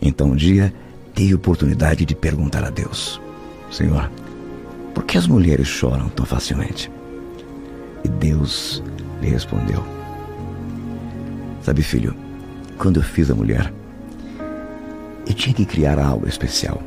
Então 0.00 0.28
um 0.28 0.36
dia 0.36 0.72
teve 1.14 1.32
a 1.32 1.36
oportunidade 1.36 2.04
de 2.04 2.14
perguntar 2.14 2.64
a 2.64 2.70
Deus: 2.70 3.20
Senhor, 3.70 4.10
por 4.94 5.04
que 5.04 5.16
as 5.16 5.26
mulheres 5.26 5.68
choram 5.68 6.08
tão 6.08 6.26
facilmente? 6.26 6.90
E 8.04 8.08
Deus 8.08 8.82
lhe 9.20 9.28
respondeu: 9.28 9.84
Sabe, 11.62 11.82
filho, 11.82 12.14
quando 12.82 12.96
eu 12.96 13.02
fiz 13.04 13.30
a 13.30 13.34
mulher, 13.36 13.72
eu 15.24 15.32
tinha 15.32 15.54
que 15.54 15.64
criar 15.64 16.00
algo 16.00 16.26
especial. 16.28 16.82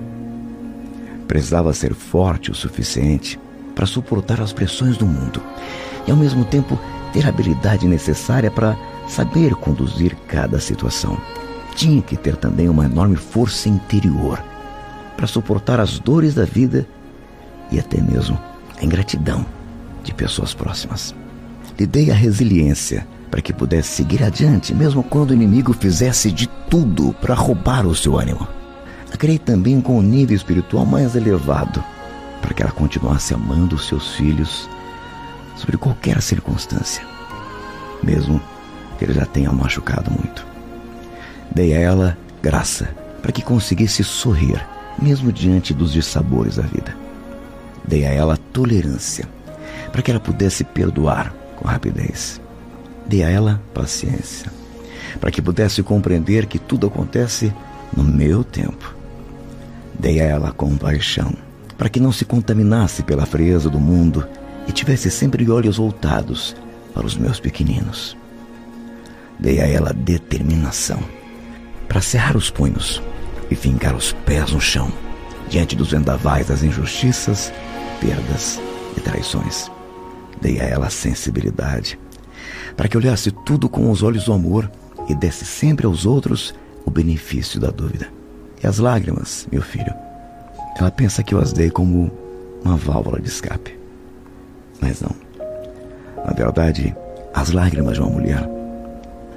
Precisava 1.26 1.72
ser 1.72 1.94
forte 1.94 2.52
o 2.52 2.54
suficiente 2.54 3.40
para 3.74 3.86
suportar 3.86 4.42
as 4.42 4.52
pressões 4.52 4.98
do 4.98 5.06
mundo 5.06 5.42
e, 6.06 6.12
ao 6.12 6.18
mesmo 6.18 6.44
tempo, 6.44 6.78
ter 7.14 7.26
a 7.26 7.30
habilidade 7.30 7.88
necessária 7.88 8.52
para 8.52 8.78
saber 9.08 9.56
conduzir 9.56 10.14
cada 10.28 10.60
situação. 10.60 11.18
Tinha 11.78 12.02
que 12.02 12.18
ter 12.18 12.36
também 12.36 12.68
uma 12.68 12.84
enorme 12.84 13.16
força 13.16 13.70
interior 13.70 14.44
para 15.16 15.28
suportar 15.28 15.80
as 15.80 15.98
dores 15.98 16.36
da 16.36 16.44
vida 16.44 16.86
e 17.72 17.80
até 17.80 18.02
mesmo 18.02 18.38
a 18.78 18.84
ingratidão 18.84 19.46
de 20.04 20.14
pessoas 20.14 20.54
próximas. 20.54 21.16
Lhe 21.80 21.88
dei 21.88 22.12
a 22.12 22.14
resiliência 22.14 23.08
para 23.36 23.42
que 23.42 23.52
pudesse 23.52 23.90
seguir 23.90 24.24
adiante, 24.24 24.74
mesmo 24.74 25.04
quando 25.04 25.32
o 25.32 25.34
inimigo 25.34 25.74
fizesse 25.74 26.32
de 26.32 26.48
tudo 26.70 27.14
para 27.20 27.36
roubar 27.36 27.86
o 27.86 27.94
seu 27.94 28.18
ânimo. 28.18 28.48
A 29.14 29.18
criei 29.18 29.38
também 29.38 29.82
com 29.82 30.00
um 30.00 30.02
nível 30.02 30.34
espiritual 30.34 30.86
mais 30.86 31.18
elevado, 31.18 31.84
para 32.42 32.54
que 32.54 32.64
ela 32.64 32.72
continuasse 32.72 33.34
amando 33.34 33.76
os 33.76 33.90
seus 33.90 34.16
filhos 34.16 34.70
sobre 35.58 35.76
qualquer 35.76 36.22
circunstância, 36.22 37.04
mesmo 38.02 38.42
que 38.98 39.04
ele 39.04 39.14
já 39.14 39.26
tenha 39.26 39.52
machucado 39.52 40.10
muito. 40.12 40.48
Dei 41.54 41.74
a 41.74 41.80
ela 41.82 42.18
graça 42.42 42.88
para 43.22 43.34
que 43.34 43.42
conseguisse 43.42 44.02
sorrir, 44.02 44.66
mesmo 44.98 45.30
diante 45.30 45.74
dos 45.74 45.92
dissabores 45.92 46.56
da 46.56 46.64
vida. 46.64 46.96
Dei 47.86 48.06
a 48.06 48.14
ela 48.14 48.38
tolerância 48.54 49.28
para 49.92 50.02
que 50.02 50.10
ela 50.10 50.22
pudesse 50.22 50.64
perdoar 50.64 51.34
com 51.58 51.68
rapidez. 51.68 52.40
Dei 53.08 53.24
a 53.24 53.30
ela 53.30 53.62
paciência 53.74 54.52
para 55.20 55.32
que 55.32 55.42
pudesse 55.42 55.82
compreender 55.82 56.46
que 56.46 56.60
tudo 56.60 56.88
acontece 56.88 57.54
no 57.96 58.04
meu 58.04 58.44
tempo. 58.44 58.94
Dei 59.98 60.20
a 60.20 60.26
ela 60.26 60.52
compaixão 60.52 61.34
para 61.78 61.90
que 61.90 62.00
não 62.00 62.12
se 62.12 62.26
contaminasse 62.26 63.04
pela 63.04 63.26
frieza 63.26 63.70
do 63.70 63.80
mundo 63.80 64.28
e 64.68 64.72
tivesse 64.72 65.10
sempre 65.12 65.50
olhos 65.50 65.78
voltados 65.78 66.56
para 66.94 67.06
os 67.06 67.16
meus 67.16 67.40
pequeninos. 67.40 68.18
Dei 69.40 69.60
a 69.60 69.68
ela 69.68 69.94
determinação 69.94 71.00
para 71.88 72.02
cerrar 72.02 72.36
os 72.36 72.50
punhos 72.50 73.02
e 73.52 73.56
fincar 73.56 73.96
os 73.96 74.14
pés 74.14 74.52
no 74.52 74.62
chão 74.62 74.92
diante 75.50 75.76
dos 75.76 75.92
vendavais 75.92 76.48
das 76.48 76.64
injustiças, 76.64 77.54
perdas 78.00 78.60
e 78.98 79.02
traições. 79.02 79.70
Dei 80.42 80.60
a 80.60 80.64
ela 80.64 80.90
sensibilidade 80.90 82.00
para 82.76 82.88
que 82.88 82.98
olhasse 82.98 83.32
tudo 83.32 83.70
com 83.70 83.90
os 83.90 84.04
olhos 84.04 84.26
do 84.26 84.34
amor 84.34 84.70
e 85.08 85.16
desse 85.16 85.46
sempre 85.46 85.86
aos 85.86 86.06
outros 86.06 86.54
o 86.86 86.92
benefício 86.92 87.60
da 87.60 87.70
dúvida. 87.70 88.08
E 88.62 88.68
as 88.68 88.80
lágrimas, 88.80 89.48
meu 89.52 89.62
filho, 89.62 89.94
ela 90.78 90.92
pensa 90.92 91.24
que 91.24 91.34
eu 91.34 91.40
as 91.40 91.54
dei 91.54 91.70
como 91.70 92.12
uma 92.64 92.76
válvula 92.76 93.20
de 93.20 93.28
escape. 93.28 93.78
Mas 94.82 95.02
não. 95.02 95.16
Na 96.26 96.34
verdade, 96.34 96.96
as 97.34 97.52
lágrimas 97.52 97.94
de 97.94 98.02
uma 98.02 98.10
mulher 98.10 98.50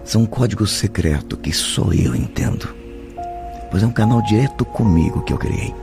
são 0.05 0.23
um 0.23 0.27
código 0.27 0.67
secreto 0.67 1.37
que 1.37 1.53
só 1.53 1.93
eu 1.93 2.15
entendo. 2.15 2.75
Pois 3.71 3.83
é 3.83 3.87
um 3.87 3.93
canal 3.93 4.23
direto 4.23 4.65
comigo 4.65 5.23
que 5.23 5.33
eu 5.33 5.39
criei. 5.39 5.75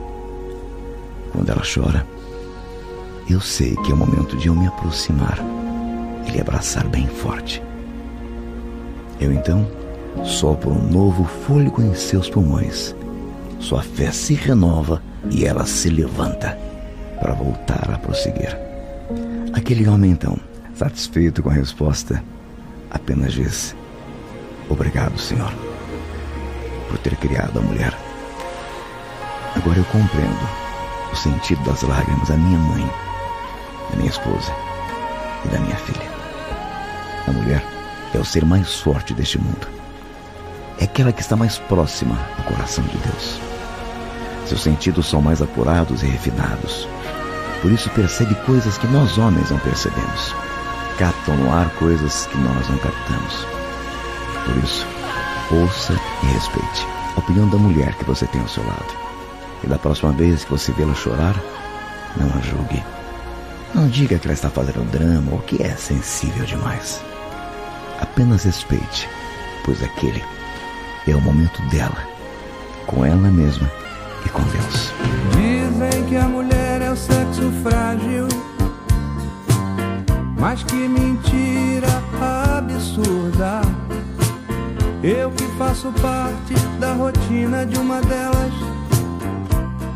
Quando 1.32 1.50
ela 1.50 1.62
chora, 1.62 2.04
eu 3.30 3.40
sei 3.40 3.76
que 3.76 3.92
é 3.92 3.94
o 3.94 3.96
momento 3.96 4.36
de 4.36 4.48
eu 4.48 4.54
me 4.54 4.66
aproximar 4.66 5.38
e 6.26 6.30
lhe 6.30 6.40
abraçar 6.40 6.86
bem 6.88 7.06
forte. 7.06 7.62
Eu 9.20 9.32
então 9.32 9.66
sopro 10.24 10.70
um 10.70 10.90
novo 10.90 11.24
fôlego 11.24 11.82
em 11.82 11.94
seus 11.94 12.28
pulmões. 12.28 12.94
Sua 13.58 13.82
fé 13.82 14.10
se 14.10 14.34
renova 14.34 15.02
e 15.30 15.44
ela 15.44 15.66
se 15.66 15.88
levanta 15.88 16.58
para 17.20 17.34
voltar 17.34 17.90
a 17.90 17.98
prosseguir. 17.98 18.56
Aquele 19.52 19.88
homem 19.88 20.10
então, 20.10 20.38
satisfeito 20.74 21.42
com 21.42 21.48
a 21.48 21.52
resposta, 21.52 22.22
apenas 22.90 23.32
disse: 23.32 23.74
Obrigado, 24.68 25.18
Senhor, 25.18 25.52
por 26.88 26.98
ter 26.98 27.16
criado 27.16 27.58
a 27.58 27.62
mulher. 27.62 27.94
Agora 29.54 29.78
eu 29.78 29.84
compreendo 29.84 30.48
o 31.10 31.16
sentido 31.16 31.62
das 31.64 31.82
lágrimas 31.82 32.28
da 32.28 32.36
minha 32.36 32.58
mãe, 32.58 32.90
da 33.90 33.96
minha 33.96 34.10
esposa 34.10 34.52
e 35.44 35.48
da 35.48 35.58
minha 35.60 35.76
filha. 35.76 36.15
A 37.26 37.32
mulher 37.32 37.64
é 38.14 38.18
o 38.18 38.24
ser 38.24 38.44
mais 38.44 38.74
forte 38.76 39.12
deste 39.12 39.38
mundo. 39.38 39.66
É 40.78 40.84
aquela 40.84 41.12
que 41.12 41.20
está 41.20 41.36
mais 41.36 41.58
próxima 41.58 42.16
ao 42.38 42.44
coração 42.44 42.84
de 42.84 42.96
Deus. 42.98 43.40
Seus 44.46 44.62
sentidos 44.62 45.06
são 45.06 45.20
mais 45.20 45.42
apurados 45.42 46.02
e 46.02 46.06
refinados. 46.06 46.86
Por 47.62 47.72
isso 47.72 47.90
percebe 47.90 48.34
coisas 48.46 48.78
que 48.78 48.86
nós 48.86 49.18
homens 49.18 49.50
não 49.50 49.58
percebemos. 49.58 50.34
Captam 50.98 51.36
no 51.36 51.52
ar 51.52 51.68
coisas 51.78 52.26
que 52.26 52.38
nós 52.38 52.68
não 52.68 52.78
captamos. 52.78 53.46
Por 54.44 54.56
isso, 54.62 54.86
ouça 55.50 55.94
e 56.22 56.26
respeite 56.26 56.86
a 57.16 57.18
opinião 57.18 57.48
da 57.48 57.58
mulher 57.58 57.94
que 57.96 58.04
você 58.04 58.26
tem 58.26 58.40
ao 58.40 58.48
seu 58.48 58.64
lado. 58.64 58.94
E 59.64 59.66
da 59.66 59.78
próxima 59.78 60.12
vez 60.12 60.44
que 60.44 60.50
você 60.50 60.70
vê-la 60.72 60.94
chorar, 60.94 61.34
não 62.16 62.28
a 62.28 62.40
julgue. 62.40 62.84
Não 63.74 63.88
diga 63.88 64.18
que 64.18 64.26
ela 64.26 64.34
está 64.34 64.48
fazendo 64.48 64.88
drama 64.90 65.32
ou 65.32 65.38
que 65.40 65.62
é 65.62 65.74
sensível 65.74 66.44
demais. 66.44 67.02
Apenas 68.16 68.44
respeite, 68.44 69.06
pois 69.62 69.82
aquele 69.82 70.24
é 71.06 71.14
o 71.14 71.20
momento 71.20 71.60
dela, 71.68 72.02
com 72.86 73.04
ela 73.04 73.30
mesma 73.30 73.70
e 74.24 74.28
com 74.30 74.42
Deus. 74.44 74.90
Dizem 75.32 76.02
que 76.06 76.16
a 76.16 76.26
mulher 76.26 76.80
é 76.80 76.90
o 76.90 76.96
sexo 76.96 77.52
frágil, 77.62 78.26
mas 80.40 80.62
que 80.62 80.88
mentira 80.88 81.88
absurda. 82.54 83.60
Eu 85.02 85.30
que 85.32 85.44
faço 85.58 85.92
parte 86.00 86.54
da 86.80 86.94
rotina 86.94 87.66
de 87.66 87.78
uma 87.78 88.00
delas, 88.00 88.52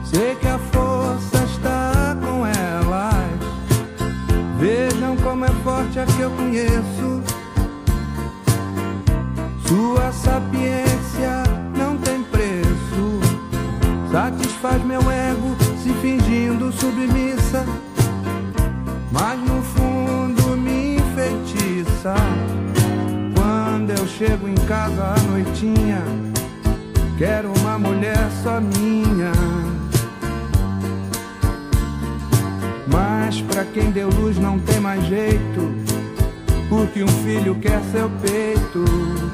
sei 0.04 0.34
que 0.34 0.46
a 0.46 0.58
força 0.58 1.42
está 1.46 2.14
com 2.20 2.46
elas. 2.46 3.40
Vejam 4.58 5.16
como 5.16 5.46
é 5.46 5.50
forte 5.64 5.98
a 5.98 6.04
que 6.04 6.20
eu 6.20 6.30
conheço. 6.32 7.29
Tua 9.70 10.10
sapiência 10.10 11.44
não 11.78 11.96
tem 11.98 12.24
preço. 12.24 13.20
Satisfaz 14.10 14.84
meu 14.84 15.00
ego 15.08 15.56
se 15.80 15.92
fingindo 16.02 16.72
submissa. 16.72 17.64
Mas 19.12 19.38
no 19.38 19.62
fundo 19.62 20.56
me 20.56 20.96
enfeitiça. 20.96 22.16
Quando 23.32 23.90
eu 23.90 24.08
chego 24.08 24.48
em 24.48 24.56
casa 24.66 25.14
à 25.14 25.20
noitinha, 25.30 26.02
quero 27.16 27.52
uma 27.60 27.78
mulher 27.78 28.28
só 28.42 28.60
minha. 28.60 29.30
Mas 32.88 33.40
pra 33.42 33.64
quem 33.66 33.92
deu 33.92 34.10
luz 34.10 34.36
não 34.36 34.58
tem 34.58 34.80
mais 34.80 35.04
jeito. 35.04 35.72
Porque 36.68 37.04
um 37.04 37.08
filho 37.22 37.54
quer 37.54 37.80
seu 37.92 38.10
peito. 38.20 39.29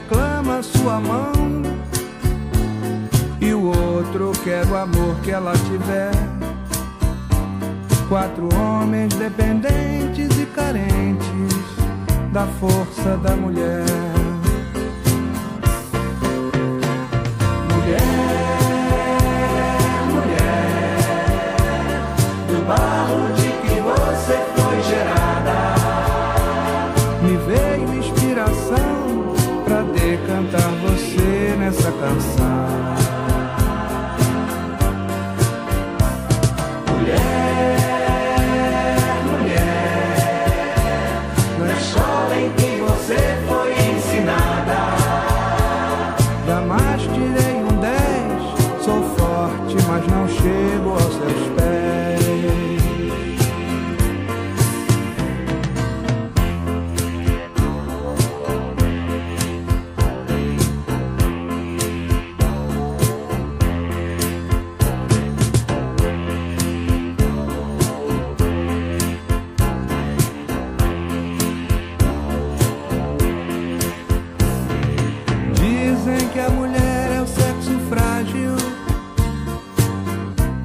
Reclama 0.00 0.62
sua 0.62 1.00
mão. 1.00 1.32
E 3.40 3.52
o 3.52 3.66
outro 3.66 4.32
quer 4.42 4.66
o 4.66 4.76
amor 4.76 5.16
que 5.22 5.30
ela 5.30 5.52
tiver. 5.52 6.12
Quatro 8.08 8.48
homens 8.54 9.14
dependentes 9.14 10.38
e 10.38 10.46
carentes 10.46 11.54
da 12.32 12.46
força 12.46 13.16
da 13.18 13.36
mulher. 13.36 14.19
Você 32.08 32.49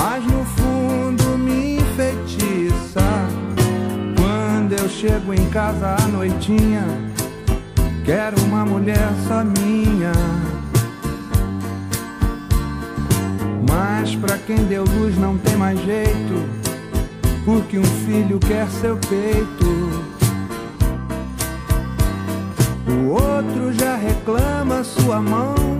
mas 0.00 0.24
no 0.24 0.42
fundo 0.46 1.36
me 1.36 1.76
enfeitiça. 1.76 3.02
Quando 4.16 4.72
eu 4.72 4.88
chego 4.88 5.34
em 5.34 5.50
casa 5.50 5.94
à 5.94 6.08
noitinha, 6.08 6.84
quero 8.04 8.40
uma 8.44 8.64
mulher 8.64 9.10
só 9.28 9.44
minha. 9.44 10.12
Mas 13.68 14.16
pra 14.16 14.38
quem 14.38 14.64
deu 14.64 14.84
luz 14.84 15.18
não 15.18 15.36
tem 15.36 15.56
mais 15.56 15.78
jeito, 15.84 16.48
porque 17.44 17.78
um 17.78 17.84
filho 17.84 18.38
quer 18.38 18.66
seu 18.68 18.96
peito. 18.96 19.70
O 22.88 23.10
outro 23.10 23.72
já 23.74 23.96
reclama 23.96 24.82
sua 24.82 25.20
mão. 25.20 25.79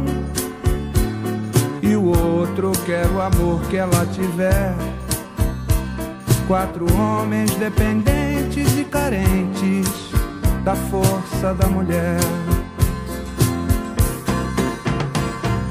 E 1.83 1.97
o 1.97 2.05
outro 2.05 2.73
quer 2.85 3.07
o 3.07 3.21
amor 3.21 3.61
que 3.71 3.77
ela 3.77 4.07
tiver. 4.13 4.75
Quatro 6.47 6.85
homens 6.95 7.55
dependentes 7.55 8.79
e 8.79 8.85
carentes 8.85 9.89
da 10.65 10.77
força 10.77 11.55
da 11.55 11.67
mulher. 11.69 12.19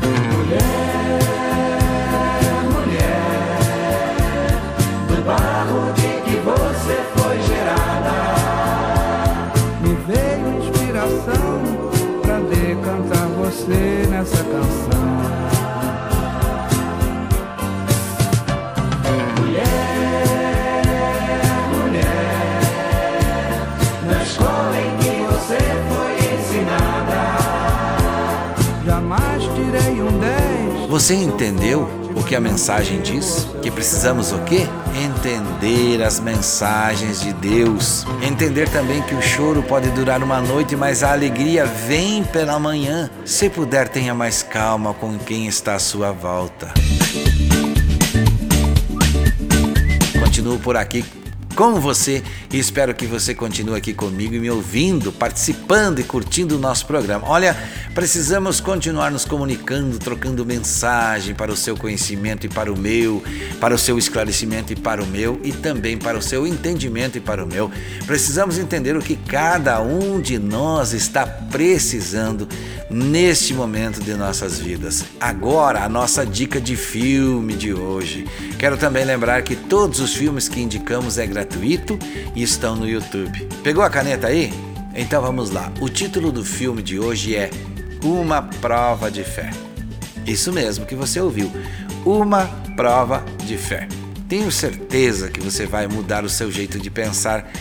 Mulher, 0.01 0.63
mulher, 2.63 3.59
do 5.07 5.21
barro 5.25 5.93
de 5.93 6.21
que 6.23 6.37
você 6.37 6.95
foi 7.15 7.39
gerada. 7.43 8.17
Me 9.81 9.93
veio 10.07 10.47
inspiração 10.57 11.61
pra 12.21 12.39
decantar 12.39 13.27
você 13.37 14.07
nessa 14.09 14.43
canção. 14.43 15.58
Você 30.99 31.15
entendeu 31.15 31.87
o 32.13 32.21
que 32.21 32.35
a 32.35 32.41
mensagem 32.41 32.99
diz? 32.99 33.47
Que 33.61 33.71
precisamos 33.71 34.33
o 34.33 34.39
quê? 34.39 34.67
Entender 34.93 36.03
as 36.03 36.19
mensagens 36.19 37.21
de 37.21 37.31
Deus. 37.31 38.05
Entender 38.21 38.67
também 38.67 39.01
que 39.03 39.15
o 39.15 39.21
choro 39.21 39.63
pode 39.63 39.89
durar 39.91 40.21
uma 40.21 40.41
noite, 40.41 40.75
mas 40.75 41.01
a 41.01 41.13
alegria 41.13 41.65
vem 41.65 42.25
pela 42.25 42.59
manhã. 42.59 43.09
Se 43.23 43.49
puder, 43.49 43.87
tenha 43.87 44.13
mais 44.13 44.43
calma 44.43 44.93
com 44.93 45.17
quem 45.17 45.47
está 45.47 45.75
à 45.75 45.79
sua 45.79 46.11
volta. 46.11 46.73
Continuo 50.19 50.59
por 50.59 50.75
aqui 50.75 51.05
com 51.59 51.77
você 51.77 52.23
e 52.53 52.57
espero 52.57 52.95
que 52.95 53.05
você 53.05 53.35
continue 53.35 53.77
aqui 53.77 53.93
comigo 53.93 54.33
e 54.33 54.39
me 54.39 54.49
ouvindo, 54.49 55.11
participando 55.11 55.99
e 55.99 56.05
curtindo 56.05 56.55
o 56.55 56.57
nosso 56.57 56.85
programa. 56.85 57.27
Olha, 57.27 57.53
precisamos 57.93 58.61
continuar 58.61 59.11
nos 59.11 59.25
comunicando, 59.25 59.99
trocando 59.99 60.45
mensagem 60.45 61.35
para 61.35 61.51
o 61.51 61.57
seu 61.57 61.75
conhecimento 61.75 62.45
e 62.45 62.49
para 62.49 62.71
o 62.71 62.77
meu, 62.79 63.21
para 63.59 63.75
o 63.75 63.77
seu 63.77 63.97
esclarecimento 63.97 64.71
e 64.71 64.75
para 64.77 65.03
o 65.03 65.05
meu 65.05 65.37
e 65.43 65.51
também 65.51 65.97
para 65.97 66.17
o 66.17 66.21
seu 66.21 66.47
entendimento 66.47 67.17
e 67.17 67.21
para 67.21 67.43
o 67.43 67.47
meu. 67.47 67.69
Precisamos 68.05 68.57
entender 68.57 68.95
o 68.95 69.01
que 69.01 69.17
cada 69.17 69.81
um 69.81 70.21
de 70.21 70.39
nós 70.39 70.93
está 70.93 71.27
precisando 71.27 72.47
neste 72.89 73.53
momento 73.53 74.01
de 74.01 74.13
nossas 74.13 74.57
vidas. 74.59 75.03
Agora, 75.19 75.83
a 75.83 75.89
nossa 75.89 76.25
dica 76.25 76.59
de 76.61 76.77
filme 76.77 77.53
de 77.53 77.73
hoje. 77.73 78.25
Quero 78.57 78.77
também 78.77 79.03
lembrar 79.03 79.43
que 79.43 79.55
todos 79.55 79.99
os 79.99 80.15
filmes 80.15 80.47
que 80.47 80.59
indicamos 80.59 81.17
é 81.17 81.27
gratuito 81.27 81.48
e 82.35 82.41
estão 82.41 82.75
no 82.75 82.87
YouTube. 82.87 83.47
Pegou 83.63 83.83
a 83.83 83.89
caneta 83.89 84.27
aí? 84.27 84.53
Então 84.95 85.21
vamos 85.21 85.49
lá. 85.49 85.71
O 85.79 85.89
título 85.89 86.31
do 86.31 86.43
filme 86.43 86.81
de 86.81 86.99
hoje 86.99 87.35
é 87.35 87.49
Uma 88.03 88.41
Prova 88.41 89.09
de 89.09 89.23
Fé. 89.23 89.49
Isso 90.25 90.53
mesmo 90.53 90.85
que 90.85 90.95
você 90.95 91.19
ouviu. 91.19 91.51
Uma 92.05 92.45
prova 92.75 93.25
de 93.45 93.57
fé. 93.57 93.87
Tenho 94.27 94.51
certeza 94.51 95.29
que 95.29 95.39
você 95.39 95.65
vai 95.65 95.87
mudar 95.87 96.23
o 96.23 96.29
seu 96.29 96.51
jeito 96.51 96.77
de 96.79 96.89
pensar. 96.89 97.51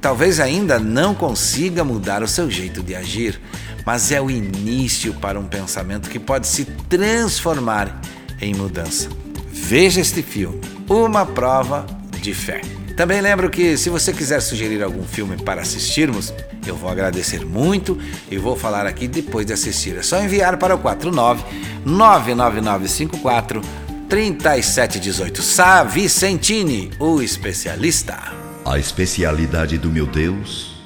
Talvez 0.00 0.38
ainda 0.38 0.78
não 0.78 1.14
consiga 1.14 1.82
mudar 1.82 2.22
o 2.22 2.28
seu 2.28 2.50
jeito 2.50 2.82
de 2.82 2.94
agir, 2.94 3.40
mas 3.84 4.12
é 4.12 4.20
o 4.20 4.30
início 4.30 5.14
para 5.14 5.40
um 5.40 5.46
pensamento 5.46 6.10
que 6.10 6.18
pode 6.18 6.46
se 6.46 6.64
transformar 6.64 8.00
em 8.40 8.54
mudança. 8.54 9.08
Veja 9.50 10.00
este 10.00 10.22
filme, 10.22 10.60
Uma 10.88 11.24
Prova 11.24 11.86
de 12.20 12.34
Fé. 12.34 12.60
Também 12.98 13.20
lembro 13.20 13.48
que 13.48 13.76
se 13.76 13.88
você 13.88 14.12
quiser 14.12 14.40
sugerir 14.40 14.82
algum 14.82 15.04
filme 15.04 15.36
para 15.36 15.62
assistirmos, 15.62 16.34
eu 16.66 16.74
vou 16.74 16.90
agradecer 16.90 17.46
muito 17.46 17.96
e 18.28 18.36
vou 18.36 18.56
falar 18.56 18.86
aqui 18.86 19.06
depois 19.06 19.46
de 19.46 19.52
assistir. 19.52 19.96
É 19.96 20.02
só 20.02 20.20
enviar 20.20 20.56
para 20.56 20.74
o 20.74 20.78
49 20.80 21.44
99954 21.86 23.62
3718. 24.08 25.42
Sá 25.42 25.84
Vicentini, 25.84 26.90
o 26.98 27.22
especialista. 27.22 28.18
A 28.64 28.80
especialidade 28.80 29.78
do 29.78 29.90
meu 29.90 30.04
Deus 30.04 30.82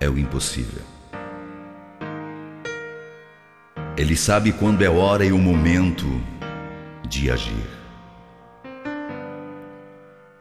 é 0.00 0.08
o 0.08 0.18
impossível. 0.18 0.80
Ele 3.94 4.16
sabe 4.16 4.52
quando 4.52 4.80
é 4.80 4.88
hora 4.88 5.22
e 5.22 5.32
o 5.32 5.38
momento 5.38 6.06
de 7.06 7.30
agir. 7.30 7.75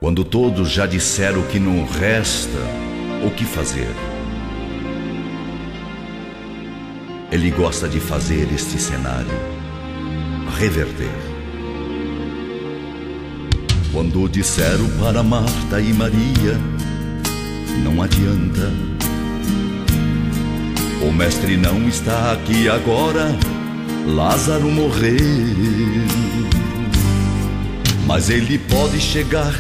Quando 0.05 0.23
todos 0.23 0.69
já 0.69 0.85
disseram 0.85 1.41
que 1.47 1.57
não 1.57 1.83
resta 1.83 2.59
o 3.25 3.31
que 3.31 3.43
fazer. 3.43 3.89
Ele 7.31 7.49
gosta 7.49 7.89
de 7.89 7.99
fazer 7.99 8.47
este 8.53 8.79
cenário 8.79 9.33
reverter. 10.59 11.09
Quando 13.91 14.29
disseram 14.29 14.87
para 14.99 15.23
Marta 15.23 15.81
e 15.81 15.91
Maria, 15.91 16.55
não 17.83 17.99
adianta. 17.99 18.71
O 21.01 21.11
mestre 21.11 21.57
não 21.57 21.89
está 21.89 22.33
aqui 22.33 22.69
agora, 22.69 23.35
Lázaro 24.05 24.69
morreu. 24.69 25.17
Mas 28.05 28.29
ele 28.29 28.59
pode 28.59 29.01
chegar 29.01 29.51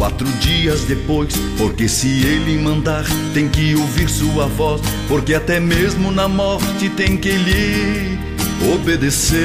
quatro 0.00 0.26
dias 0.38 0.84
depois, 0.84 1.34
porque 1.58 1.86
se 1.86 2.08
ele 2.24 2.56
mandar, 2.56 3.04
tem 3.34 3.46
que 3.46 3.74
ouvir 3.74 4.08
sua 4.08 4.46
voz, 4.46 4.80
porque 5.06 5.34
até 5.34 5.60
mesmo 5.60 6.10
na 6.10 6.26
morte 6.26 6.88
tem 6.88 7.18
que 7.18 7.30
lhe 7.30 8.18
obedecer. 8.72 9.36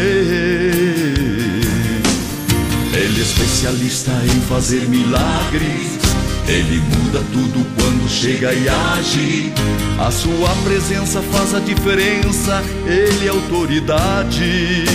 Ele 2.94 3.20
é 3.20 3.22
especialista 3.22 4.12
em 4.24 4.41
fazer 4.48 4.88
milagres. 4.88 6.00
Ele 6.48 6.80
muda 6.80 7.22
tudo 7.34 7.68
quando 7.76 8.10
chega 8.10 8.54
e 8.54 8.70
age. 8.70 9.52
A 10.00 10.10
sua 10.10 10.56
presença 10.63 11.22
faz 11.34 11.54
a 11.54 11.60
diferença. 11.60 12.63
Ele 12.88 13.26
é 13.26 13.30
autoridade. 13.30 14.86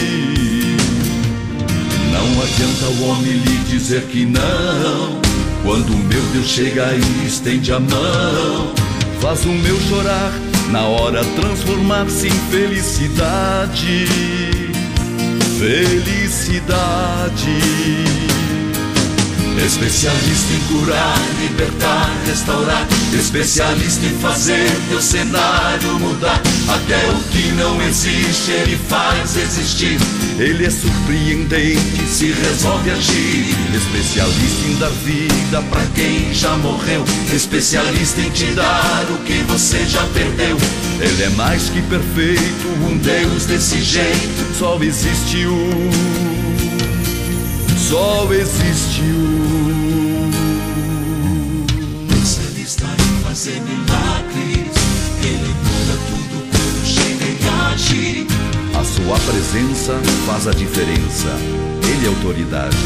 Não 2.11 2.43
adianta 2.43 2.87
o 2.99 3.09
homem 3.09 3.33
lhe 3.33 3.59
dizer 3.69 4.05
que 4.05 4.25
não. 4.25 5.30
Quando 5.63 5.93
o 5.93 5.99
meu 5.99 6.23
Deus 6.33 6.47
chega 6.47 6.95
e 6.95 7.27
estende 7.27 7.73
a 7.73 7.79
mão, 7.79 8.75
faz 9.21 9.45
o 9.45 9.51
meu 9.51 9.79
chorar, 9.89 10.33
na 10.71 10.83
hora 10.85 11.25
transformar-se 11.25 12.29
em 12.29 12.41
felicidade. 12.51 14.07
Felicidade. 15.59 16.81
Especialista 19.65 20.55
em 20.55 20.61
curar, 20.73 21.19
libertar, 21.39 22.11
restaurar. 22.27 22.87
Especialista 23.13 24.07
em 24.07 24.19
fazer 24.19 24.67
teu 24.89 25.03
cenário 25.03 25.99
mudar. 25.99 26.41
Até 26.67 27.11
o 27.11 27.23
que 27.31 27.53
não 27.53 27.81
existe, 27.83 28.51
ele 28.53 28.79
faz 28.89 29.37
existir. 29.37 29.99
Ele 30.39 30.65
é 30.65 30.71
surpreendente, 30.71 32.09
se 32.09 32.33
resolve 32.33 32.91
agir. 32.91 33.55
Especialista 33.75 34.67
em 34.67 34.77
dar 34.77 34.91
vida 35.05 35.63
para 35.69 35.85
quem 35.95 36.33
já 36.33 36.57
morreu. 36.57 37.05
Especialista 37.33 38.21
em 38.23 38.31
te 38.31 38.47
dar 38.53 39.07
o 39.11 39.19
que 39.25 39.43
você 39.49 39.85
já 39.85 40.03
perdeu. 40.15 40.57
Ele 41.01 41.23
é 41.23 41.31
mais 41.31 41.69
que 41.69 41.83
perfeito, 41.83 42.69
um 42.89 42.97
Deus 42.97 43.45
desse 43.45 43.83
jeito. 43.83 44.59
Só 44.59 44.79
existe 44.83 45.47
um 45.47 46.50
só 47.91 48.33
existe 48.33 49.03
um. 49.03 50.31
Especialista 52.23 52.85
em 52.85 53.25
fazer 53.25 53.61
milagres, 53.63 54.77
ele 55.25 55.55
muda 55.65 55.99
tudo 56.07 56.37
quando 56.51 56.87
chega 56.87 57.25
e 57.25 57.39
age. 57.73 58.27
A 58.79 58.85
sua 58.85 59.19
presença 59.19 60.01
faz 60.25 60.47
a 60.47 60.53
diferença, 60.53 61.29
ele 61.83 62.07
é 62.07 62.09
autoridade. 62.09 62.77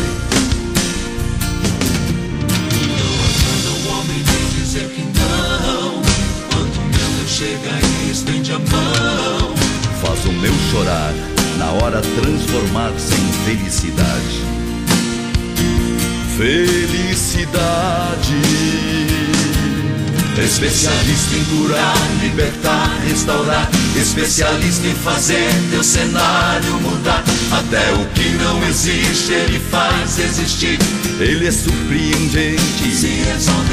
Não 3.62 3.74
o 3.74 3.98
homem 3.98 4.16
me 4.16 4.58
dizer 4.58 4.88
que 4.88 5.02
não, 5.02 6.00
quando 6.50 6.76
o 6.78 6.84
meu 6.86 7.08
Deus 7.18 7.30
chega 7.30 7.72
e 8.06 8.10
estende 8.10 8.52
a 8.52 8.58
mão. 8.58 9.54
Faz 10.00 10.24
o 10.24 10.32
meu 10.32 10.54
chorar, 10.70 11.12
na 11.58 11.72
hora 11.72 12.00
transformar-se 12.00 13.14
em 13.14 13.32
felicidade 13.44 14.53
felicidade. 16.36 18.34
Especialista 20.36 21.36
em 21.36 21.44
curar, 21.44 21.96
libertar, 22.20 22.90
restaurar. 23.06 23.68
Especialista 23.96 24.86
em 24.86 24.94
fazer 24.94 25.50
teu 25.70 25.82
cenário 25.82 26.80
mudar. 26.80 27.24
Até 27.58 27.92
o 27.92 28.04
que 28.14 28.30
não 28.42 28.66
existe, 28.66 29.32
ele 29.32 29.60
faz 29.70 30.18
existir. 30.18 30.78
Ele 31.20 31.46
é 31.46 31.52
surpreendente, 31.52 32.90
se 32.90 33.22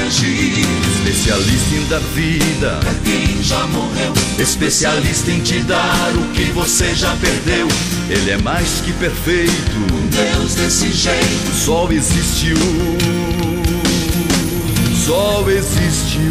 agir. 0.05 0.65
Especialista 0.93 1.75
em 1.75 1.85
dar 1.87 1.99
vida 2.13 2.77
pra 2.79 2.93
quem 3.03 3.41
já 3.41 3.65
morreu. 3.67 4.13
Especialista 4.37 5.31
em 5.31 5.39
te 5.39 5.59
dar 5.61 6.11
o 6.15 6.27
que 6.33 6.43
você 6.51 6.93
já 6.93 7.15
perdeu. 7.15 7.67
Ele 8.09 8.31
é 8.31 8.37
mais 8.37 8.81
que 8.85 8.93
perfeito, 8.93 9.77
um 9.93 10.07
Deus 10.07 10.53
desse 10.55 10.91
jeito. 10.91 11.55
Só 11.55 11.87
existe 11.91 12.53
um, 12.53 12.97
só 15.05 15.43
existe 15.49 16.19
um. 16.19 16.30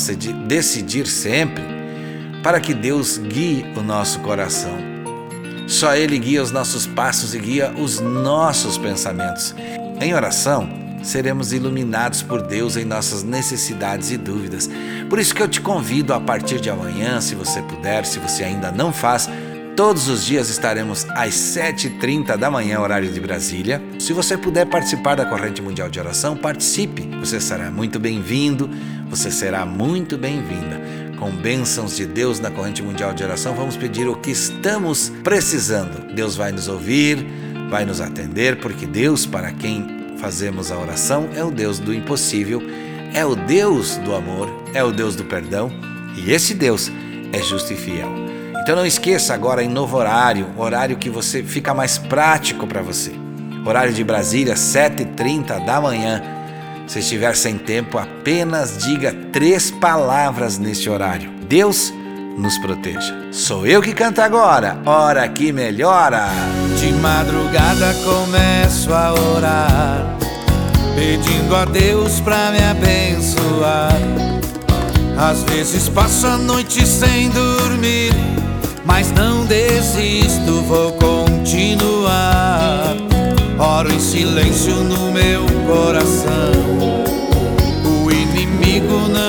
decidir 0.47 1.07
sempre, 1.07 1.64
para 2.43 2.61
que 2.61 2.72
Deus 2.72 3.18
guie 3.18 3.66
o 3.74 3.81
nosso 3.81 4.20
coração 4.20 4.99
só 5.68 5.95
Ele 5.95 6.18
guia 6.18 6.43
os 6.43 6.51
nossos 6.51 6.87
passos 6.87 7.35
e 7.35 7.39
guia 7.39 7.70
os 7.76 8.01
nossos 8.01 8.79
pensamentos. 8.79 9.55
Em 10.01 10.14
oração, 10.14 10.66
seremos 11.03 11.53
iluminados 11.53 12.22
por 12.22 12.42
Deus 12.42 12.76
em 12.76 12.84
nossas 12.84 13.22
necessidades 13.22 14.11
e 14.11 14.16
dúvidas. 14.16 14.68
Por 15.09 15.18
isso 15.18 15.34
que 15.34 15.42
eu 15.42 15.49
te 15.49 15.61
convido 15.61 16.12
a 16.12 16.20
partir 16.20 16.61
de 16.61 16.70
amanhã, 16.70 17.20
se 17.20 17.34
você 17.34 17.62
puder, 17.62 18.05
se 18.05 18.18
você 18.18 18.44
ainda 18.44 18.70
não 18.70 18.92
faz, 18.92 19.28
Todos 19.78 20.09
os 20.09 20.24
dias 20.24 20.51
estaremos 20.51 21.07
às 21.11 21.34
7h30 21.34 22.36
da 22.36 22.51
manhã, 22.51 22.80
horário 22.80 23.12
de 23.12 23.20
Brasília. 23.20 23.80
Se 24.01 24.12
você 24.12 24.36
puder 24.36 24.66
participar 24.66 25.14
da 25.14 25.24
Corrente 25.24 25.62
Mundial 25.62 25.88
de 25.88 26.01
Oração, 26.01 26.36
participe. 26.36 27.03
Você 27.20 27.40
será 27.40 27.70
muito 27.70 28.01
bem-vindo, 28.01 28.68
você 29.09 29.30
será 29.30 29.64
muito 29.64 30.18
bem-vinda. 30.18 30.80
Com 31.16 31.30
bênçãos 31.30 31.94
de 31.94 32.07
Deus 32.07 32.40
na 32.40 32.51
Corrente 32.51 32.82
Mundial 32.82 33.14
de 33.14 33.22
Oração, 33.22 33.55
vamos 33.55 33.76
pedir 33.76 34.09
o 34.09 34.16
que 34.16 34.32
estamos 34.32 35.12
precisando. 35.22 36.12
Deus 36.12 36.34
vai 36.34 36.51
nos 36.51 36.66
ouvir, 36.66 37.24
vai 37.70 37.84
nos 37.84 38.01
atender, 38.01 38.59
porque 38.59 38.84
Deus, 38.84 39.26
para 39.26 39.53
quem 39.53 39.97
fazemos 40.20 40.70
a 40.70 40.78
oração, 40.78 41.28
é 41.34 41.42
o 41.42 41.50
Deus 41.50 41.78
do 41.78 41.94
impossível, 41.94 42.62
é 43.14 43.24
o 43.24 43.34
Deus 43.34 43.96
do 43.98 44.14
amor, 44.14 44.48
é 44.74 44.82
o 44.82 44.92
Deus 44.92 45.16
do 45.16 45.24
perdão, 45.24 45.70
e 46.16 46.32
esse 46.32 46.54
Deus 46.54 46.90
é 47.32 47.40
justo 47.40 47.72
e 47.72 47.76
fiel. 47.76 48.10
Então 48.60 48.76
não 48.76 48.84
esqueça 48.84 49.32
agora 49.32 49.62
em 49.62 49.68
novo 49.68 49.96
horário, 49.96 50.46
horário 50.56 50.98
que 50.98 51.08
você 51.08 51.42
fica 51.42 51.72
mais 51.72 51.96
prático 51.96 52.66
para 52.66 52.82
você. 52.82 53.12
Horário 53.64 53.92
de 53.92 54.04
Brasília, 54.04 54.54
7h30 54.54 55.64
da 55.64 55.80
manhã. 55.80 56.22
Se 56.86 56.98
estiver 56.98 57.34
sem 57.34 57.56
tempo, 57.56 57.98
apenas 57.98 58.78
diga 58.78 59.12
três 59.32 59.70
palavras 59.70 60.58
neste 60.58 60.88
horário. 60.90 61.30
Deus 61.48 61.92
nos 62.39 62.57
proteja. 62.59 63.14
Sou 63.32 63.66
eu 63.66 63.82
que 63.82 63.93
canto 63.93 64.20
agora, 64.20 64.78
hora 64.86 65.28
que 65.28 65.53
melhora. 65.53 66.28
De 66.78 66.93
madrugada 66.93 67.93
começo 68.05 68.95
a 68.95 69.12
orar, 69.12 70.16
pedindo 70.95 71.57
a 71.57 71.64
Deus 71.64 72.20
pra 72.20 72.51
me 72.53 72.62
abençoar. 72.62 73.99
Às 75.18 75.43
vezes 75.43 75.89
passo 75.89 76.28
a 76.28 76.39
noite 76.39 76.86
sem 76.86 77.28
dormir, 77.30 78.12
mas 78.84 79.11
não 79.11 79.45
desisto, 79.45 80.62
vou 80.62 80.93
continuar. 80.93 82.18
Oro 83.59 83.93
em 83.93 83.99
silêncio 83.99 84.76
no 84.76 85.11
meu 85.11 85.45
coração. 85.66 86.53
O 87.84 88.11
inimigo 88.12 89.09
não 89.09 89.28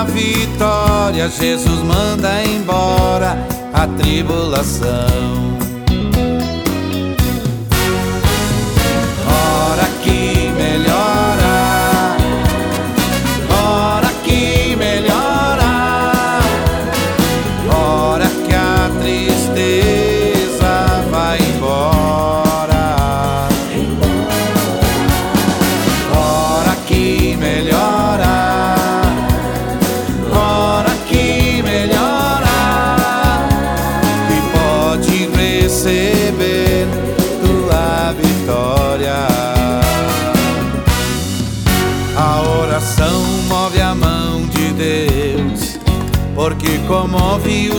a 0.00 0.04
vitória. 0.04 1.28
Jesus 1.28 1.82
manda 1.82 2.42
embora 2.42 3.36
a 3.72 3.86
tribulação. 3.86 5.69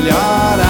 melhora. 0.00 0.65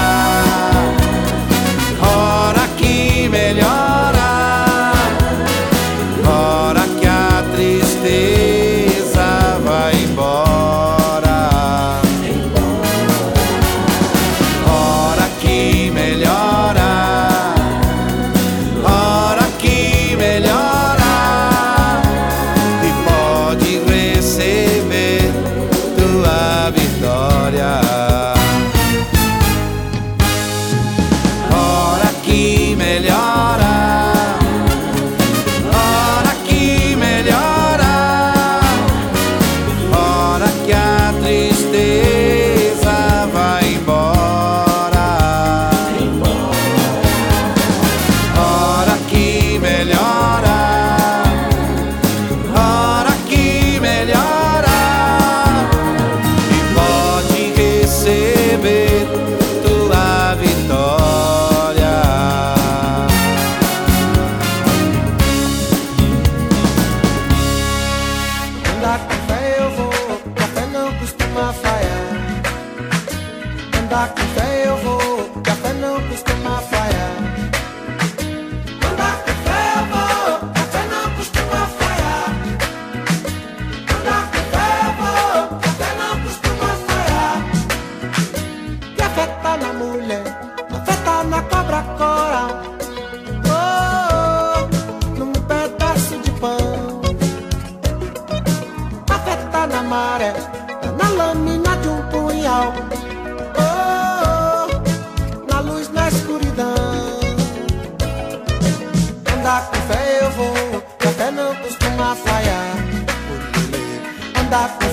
stop 114.56 114.85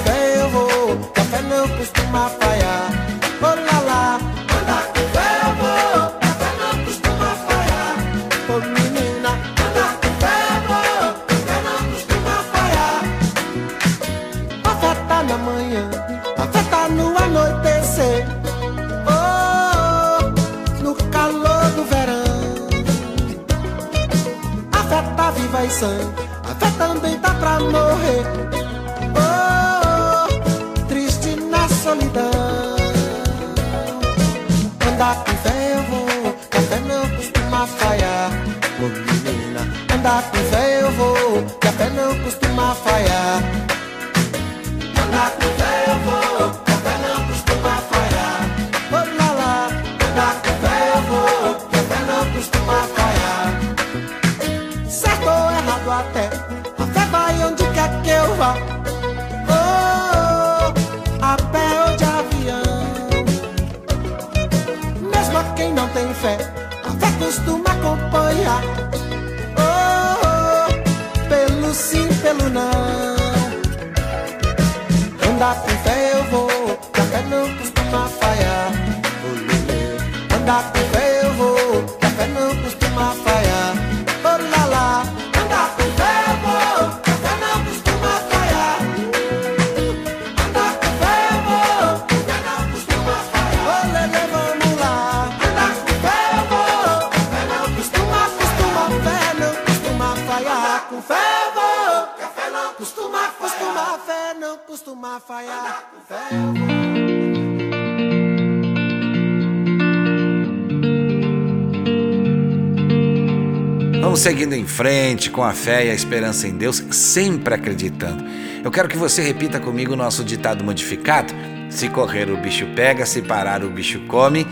Vamos 114.13 114.21
seguindo 114.21 114.53
em 114.53 114.67
frente 114.67 115.31
com 115.31 115.43
a 115.43 115.53
fé 115.53 115.87
e 115.87 115.89
a 115.89 115.93
esperança 115.95 116.47
em 116.47 116.55
Deus, 116.55 116.83
sempre 116.91 117.55
acreditando. 117.55 118.23
Eu 118.63 118.69
quero 118.69 118.87
que 118.87 118.95
você 118.95 119.23
repita 119.23 119.59
comigo 119.59 119.93
o 119.93 119.95
nosso 119.95 120.23
ditado 120.23 120.63
modificado: 120.63 121.33
se 121.67 121.89
correr 121.89 122.29
o 122.29 122.37
bicho 122.37 122.67
pega, 122.75 123.07
se 123.07 123.23
parar 123.23 123.63
o 123.63 123.71
bicho 123.71 124.01
come, 124.01 124.45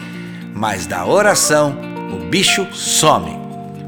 mas 0.51 0.87
da 0.87 1.05
oração 1.05 1.77
o 2.11 2.27
bicho 2.27 2.65
some. 2.73 3.37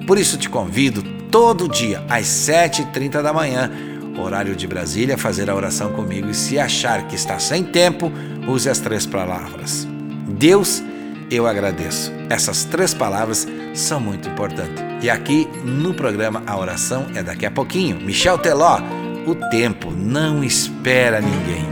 Por 0.06 0.20
isso 0.20 0.38
te 0.38 0.48
convido 0.48 1.02
todo 1.32 1.68
dia 1.68 2.06
às 2.08 2.28
7h30 2.28 3.24
da 3.24 3.34
manhã, 3.34 3.72
horário 4.16 4.56
de 4.56 4.68
Brasília, 4.68 5.16
a 5.16 5.18
fazer 5.18 5.50
a 5.50 5.56
oração 5.56 5.92
comigo 5.92 6.30
e 6.30 6.36
se 6.36 6.60
achar 6.60 7.08
que 7.08 7.16
está 7.16 7.40
sem 7.40 7.64
tempo, 7.64 8.12
use 8.48 8.70
as 8.70 8.78
três 8.78 9.08
palavras. 9.08 9.88
Deus, 10.28 10.84
eu 11.32 11.48
agradeço. 11.48 12.14
Essas 12.30 12.64
três 12.64 12.94
palavras 12.94 13.48
são 13.74 14.00
muito 14.00 14.30
importantes. 14.30 14.84
E 15.02 15.10
aqui 15.10 15.48
no 15.64 15.94
programa 15.94 16.44
A 16.48 16.58
Oração 16.58 17.08
é 17.16 17.22
daqui 17.22 17.46
a 17.46 17.52
pouquinho. 17.52 18.00
Michel 18.00 18.38
Teló, 18.38 18.80
o 19.26 19.36
tempo 19.50 19.92
não 19.92 20.44
espera 20.44 21.20
ninguém. 21.20 21.66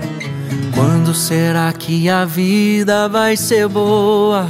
Quando 0.74 1.14
será 1.14 1.72
que 1.72 2.10
a 2.10 2.26
vida 2.26 3.08
vai 3.08 3.38
ser 3.38 3.68
boa? 3.68 4.48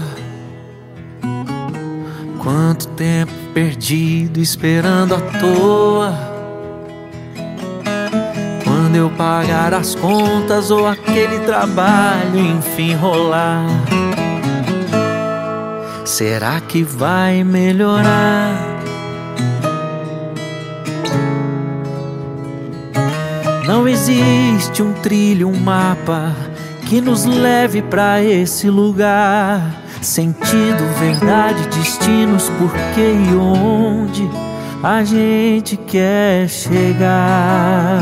Quanto 2.42 2.88
tempo 2.90 3.32
perdido 3.54 4.40
esperando 4.40 5.14
à 5.14 5.22
toa? 5.40 6.32
Quando 8.64 8.96
eu 8.96 9.10
pagar 9.12 9.74
as 9.74 9.94
contas 9.94 10.72
ou 10.72 10.88
aquele 10.88 11.40
trabalho 11.42 12.40
enfim 12.40 12.96
rolar? 12.96 13.68
Será 16.06 16.60
que 16.60 16.84
vai 16.84 17.44
melhorar? 17.44 18.72
Não 23.68 23.88
existe 23.88 24.82
um 24.82 24.94
trilho, 24.94 25.48
um 25.48 25.58
mapa 25.58 26.36
que 26.88 27.00
nos 27.00 27.26
leve 27.26 27.82
para 27.82 28.22
esse 28.22 28.70
lugar. 28.70 29.62
Sentido, 30.02 30.84
verdade, 31.00 31.68
destinos, 31.70 32.50
porquê 32.60 33.14
e 33.14 33.36
onde 33.36 34.30
a 34.84 35.04
gente 35.04 35.78
quer 35.78 36.50
chegar. 36.50 38.02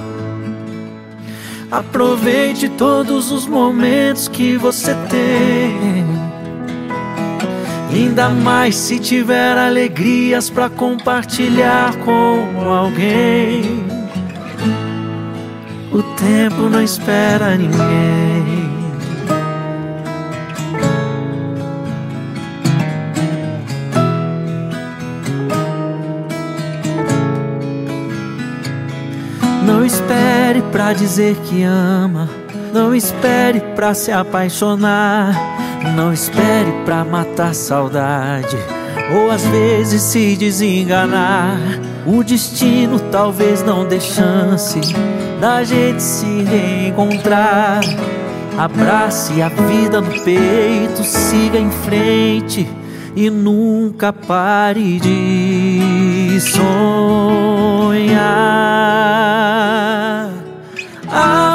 Aproveite 1.71 2.67
todos 2.67 3.31
os 3.31 3.47
momentos 3.47 4.27
que 4.27 4.57
você 4.57 4.93
tem. 5.09 6.05
Ainda 7.93 8.27
mais 8.27 8.75
se 8.75 8.99
tiver 8.99 9.57
alegrias 9.57 10.49
para 10.49 10.69
compartilhar 10.69 11.95
com 11.97 12.69
alguém. 12.69 13.85
O 15.93 16.03
tempo 16.15 16.69
não 16.69 16.81
espera 16.81 17.55
ninguém. 17.55 18.69
Não 29.65 29.85
espere 30.51 30.61
pra 30.63 30.93
dizer 30.93 31.35
que 31.45 31.63
ama. 31.63 32.29
Não 32.73 32.93
espere 32.93 33.61
pra 33.73 33.93
se 33.93 34.11
apaixonar. 34.11 35.33
Não 35.95 36.11
espere 36.11 36.73
pra 36.83 37.05
matar 37.05 37.55
saudade. 37.55 38.57
Ou 39.13 39.31
às 39.31 39.45
vezes 39.45 40.01
se 40.01 40.35
desenganar. 40.35 41.57
O 42.05 42.21
destino 42.23 42.99
talvez 42.99 43.63
não 43.63 43.87
dê 43.87 44.01
chance 44.01 44.79
da 45.39 45.63
gente 45.63 46.03
se 46.03 46.43
reencontrar. 46.43 47.79
Abrace 48.57 49.41
a 49.41 49.47
vida 49.47 50.01
no 50.01 50.11
peito, 50.21 51.03
siga 51.03 51.57
em 51.57 51.71
frente 51.71 52.67
e 53.15 53.29
nunca 53.29 54.11
pare 54.11 54.99
de 54.99 56.37
sonhar. 56.41 58.21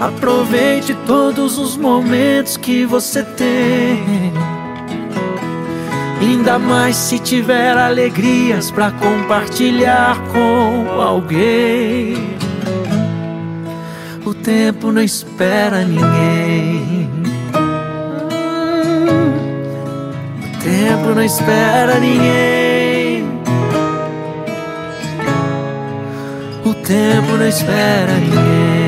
Aproveite 0.00 0.94
todos 1.06 1.58
os 1.58 1.76
momentos 1.76 2.56
que 2.56 2.86
você 2.86 3.22
tem. 3.24 4.32
Ainda 6.20 6.58
mais 6.58 6.96
se 6.96 7.18
tiver 7.18 7.76
alegrias 7.76 8.70
para 8.70 8.92
compartilhar 8.92 10.16
com 10.32 11.00
alguém. 11.00 12.36
O 14.24 14.34
tempo 14.34 14.92
não 14.92 15.02
espera 15.02 15.84
ninguém. 15.84 17.08
O 20.44 20.62
tempo 20.62 21.14
não 21.14 21.24
espera 21.24 21.98
ninguém. 21.98 23.24
O 26.64 26.74
tempo 26.74 27.36
não 27.36 27.48
espera 27.48 28.12
ninguém. 28.12 28.87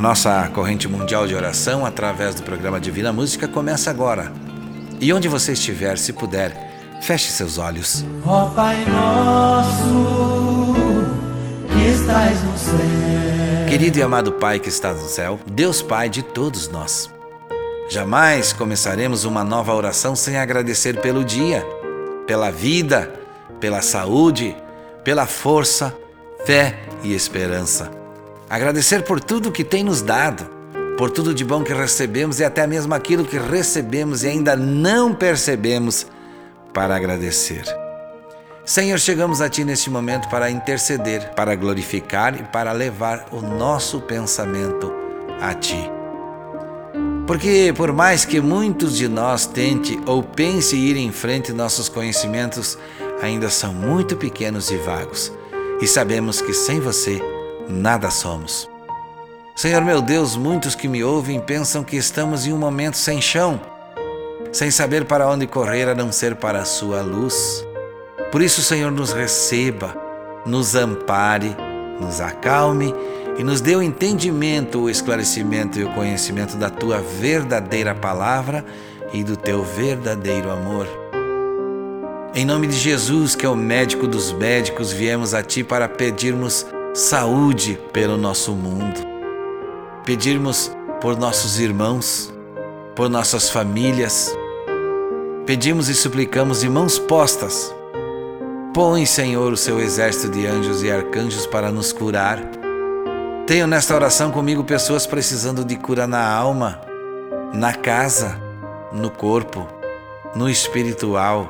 nossa 0.00 0.48
corrente 0.54 0.88
mundial 0.88 1.26
de 1.26 1.34
oração 1.34 1.84
através 1.84 2.34
do 2.34 2.42
programa 2.42 2.80
Divina 2.80 3.12
Música 3.12 3.46
começa 3.46 3.90
agora. 3.90 4.32
E 4.98 5.12
onde 5.12 5.28
você 5.28 5.52
estiver, 5.52 5.98
se 5.98 6.14
puder, 6.14 6.56
feche 7.02 7.30
seus 7.30 7.58
olhos. 7.58 8.02
Ó 8.24 8.46
Pai 8.46 8.82
nosso, 8.86 10.64
que 11.68 11.86
estás 11.86 12.42
no 12.42 12.56
céu. 12.56 13.68
Querido 13.68 13.98
e 13.98 14.02
amado 14.02 14.32
Pai 14.32 14.58
que 14.58 14.70
está 14.70 14.94
no 14.94 15.06
céu, 15.06 15.38
Deus 15.52 15.82
Pai 15.82 16.08
de 16.08 16.22
todos 16.22 16.66
nós. 16.68 17.10
Jamais 17.90 18.54
começaremos 18.54 19.24
uma 19.24 19.44
nova 19.44 19.74
oração 19.74 20.16
sem 20.16 20.38
agradecer 20.38 20.98
pelo 21.02 21.22
dia, 21.22 21.62
pela 22.26 22.50
vida, 22.50 23.19
pela 23.60 23.82
saúde, 23.82 24.56
pela 25.04 25.26
força, 25.26 25.96
fé 26.44 26.78
e 27.02 27.14
esperança. 27.14 27.90
Agradecer 28.48 29.02
por 29.04 29.20
tudo 29.20 29.52
que 29.52 29.62
tem 29.62 29.84
nos 29.84 30.02
dado, 30.02 30.44
por 30.96 31.10
tudo 31.10 31.32
de 31.32 31.44
bom 31.44 31.62
que 31.62 31.72
recebemos 31.72 32.40
e 32.40 32.44
até 32.44 32.66
mesmo 32.66 32.94
aquilo 32.94 33.24
que 33.24 33.38
recebemos 33.38 34.24
e 34.24 34.28
ainda 34.28 34.56
não 34.56 35.14
percebemos 35.14 36.06
para 36.72 36.96
agradecer. 36.96 37.64
Senhor, 38.64 38.98
chegamos 38.98 39.40
a 39.40 39.48
Ti 39.48 39.64
neste 39.64 39.90
momento 39.90 40.28
para 40.28 40.50
interceder, 40.50 41.30
para 41.34 41.54
glorificar 41.54 42.38
e 42.38 42.44
para 42.44 42.72
levar 42.72 43.26
o 43.32 43.40
nosso 43.40 44.00
pensamento 44.00 44.92
a 45.40 45.54
Ti. 45.54 45.90
Porque, 47.26 47.72
por 47.76 47.92
mais 47.92 48.24
que 48.24 48.40
muitos 48.40 48.96
de 48.96 49.08
nós 49.08 49.46
tente 49.46 49.98
ou 50.04 50.22
pense 50.22 50.76
ir 50.76 50.96
em 50.96 51.12
frente, 51.12 51.52
nossos 51.52 51.88
conhecimentos 51.88 52.76
ainda 53.22 53.48
são 53.48 53.72
muito 53.72 54.16
pequenos 54.16 54.70
e 54.70 54.76
vagos, 54.76 55.32
e 55.80 55.86
sabemos 55.86 56.40
que 56.40 56.52
sem 56.52 56.80
você 56.80 57.20
nada 57.68 58.10
somos. 58.10 58.68
Senhor 59.54 59.82
meu 59.82 60.00
Deus, 60.00 60.36
muitos 60.36 60.74
que 60.74 60.88
me 60.88 61.04
ouvem 61.04 61.38
pensam 61.38 61.84
que 61.84 61.96
estamos 61.96 62.46
em 62.46 62.52
um 62.52 62.58
momento 62.58 62.96
sem 62.96 63.20
chão, 63.20 63.60
sem 64.52 64.70
saber 64.70 65.04
para 65.04 65.28
onde 65.28 65.46
correr 65.46 65.88
a 65.88 65.94
não 65.94 66.10
ser 66.10 66.34
para 66.36 66.60
a 66.60 66.64
Sua 66.64 67.02
luz. 67.02 67.66
Por 68.32 68.40
isso, 68.42 68.62
Senhor, 68.62 68.90
nos 68.90 69.12
receba, 69.12 69.94
nos 70.46 70.74
ampare, 70.74 71.54
nos 72.00 72.20
acalme 72.20 72.94
e 73.38 73.44
nos 73.44 73.60
dê 73.60 73.76
o 73.76 73.82
entendimento, 73.82 74.80
o 74.80 74.90
esclarecimento 74.90 75.78
e 75.78 75.84
o 75.84 75.92
conhecimento 75.92 76.56
da 76.56 76.70
tua 76.70 76.98
verdadeira 76.98 77.94
palavra 77.94 78.64
e 79.12 79.22
do 79.22 79.36
teu 79.36 79.62
verdadeiro 79.62 80.50
amor. 80.50 80.86
Em 82.32 82.44
nome 82.44 82.68
de 82.68 82.76
Jesus, 82.76 83.34
que 83.34 83.44
é 83.44 83.48
o 83.48 83.56
médico 83.56 84.06
dos 84.06 84.30
médicos, 84.30 84.92
viemos 84.92 85.34
a 85.34 85.42
ti 85.42 85.64
para 85.64 85.88
pedirmos 85.88 86.64
saúde 86.94 87.76
pelo 87.92 88.16
nosso 88.16 88.52
mundo, 88.52 89.00
pedirmos 90.04 90.70
por 91.00 91.18
nossos 91.18 91.58
irmãos, 91.58 92.32
por 92.94 93.10
nossas 93.10 93.50
famílias. 93.50 94.32
Pedimos 95.44 95.88
e 95.88 95.94
suplicamos 95.94 96.60
de 96.60 96.68
mãos 96.68 97.00
postas. 97.00 97.74
Põe, 98.72 99.06
Senhor, 99.06 99.52
o 99.52 99.56
seu 99.56 99.80
exército 99.80 100.30
de 100.30 100.46
anjos 100.46 100.84
e 100.84 100.90
arcanjos 100.90 101.48
para 101.48 101.72
nos 101.72 101.92
curar. 101.92 102.40
Tenho 103.44 103.66
nesta 103.66 103.92
oração 103.92 104.30
comigo 104.30 104.62
pessoas 104.62 105.04
precisando 105.04 105.64
de 105.64 105.74
cura 105.74 106.06
na 106.06 106.32
alma, 106.32 106.80
na 107.52 107.74
casa, 107.74 108.40
no 108.92 109.10
corpo, 109.10 109.66
no 110.36 110.48
espiritual, 110.48 111.48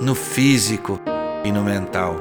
no 0.00 0.14
físico 0.14 1.00
e 1.44 1.52
no 1.52 1.62
mental. 1.62 2.16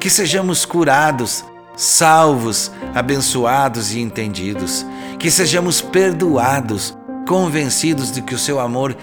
Que 0.00 0.08
sejamos 0.08 0.64
curados, 0.64 1.44
salvos, 1.76 2.70
abençoados 2.94 3.92
e 3.94 4.00
entendidos. 4.00 4.84
Que 5.18 5.30
sejamos 5.30 5.80
perdoados, 5.80 6.96
convencidos 7.26 8.12
de 8.12 8.22
que 8.22 8.34
o 8.34 8.38
seu 8.38 8.60
amor 8.60 8.96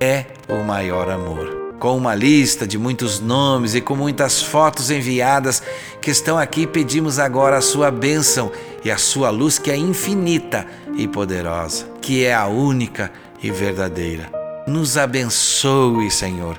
é 0.00 0.26
o 0.48 0.64
maior 0.64 1.10
amor. 1.10 1.62
Com 1.78 1.96
uma 1.96 2.14
lista 2.14 2.66
de 2.66 2.78
muitos 2.78 3.20
nomes 3.20 3.74
e 3.74 3.80
com 3.80 3.94
muitas 3.94 4.42
fotos 4.42 4.90
enviadas 4.90 5.62
que 6.00 6.10
estão 6.10 6.38
aqui, 6.38 6.66
pedimos 6.66 7.18
agora 7.18 7.58
a 7.58 7.62
sua 7.62 7.90
bênção 7.90 8.50
e 8.84 8.90
a 8.90 8.96
sua 8.96 9.30
luz 9.30 9.58
que 9.58 9.70
é 9.70 9.76
infinita 9.76 10.66
e 10.96 11.06
poderosa, 11.06 11.86
que 12.00 12.24
é 12.24 12.34
a 12.34 12.46
única 12.46 13.10
e 13.42 13.50
verdadeira. 13.50 14.30
Nos 14.66 14.96
abençoe, 14.96 16.10
Senhor, 16.10 16.58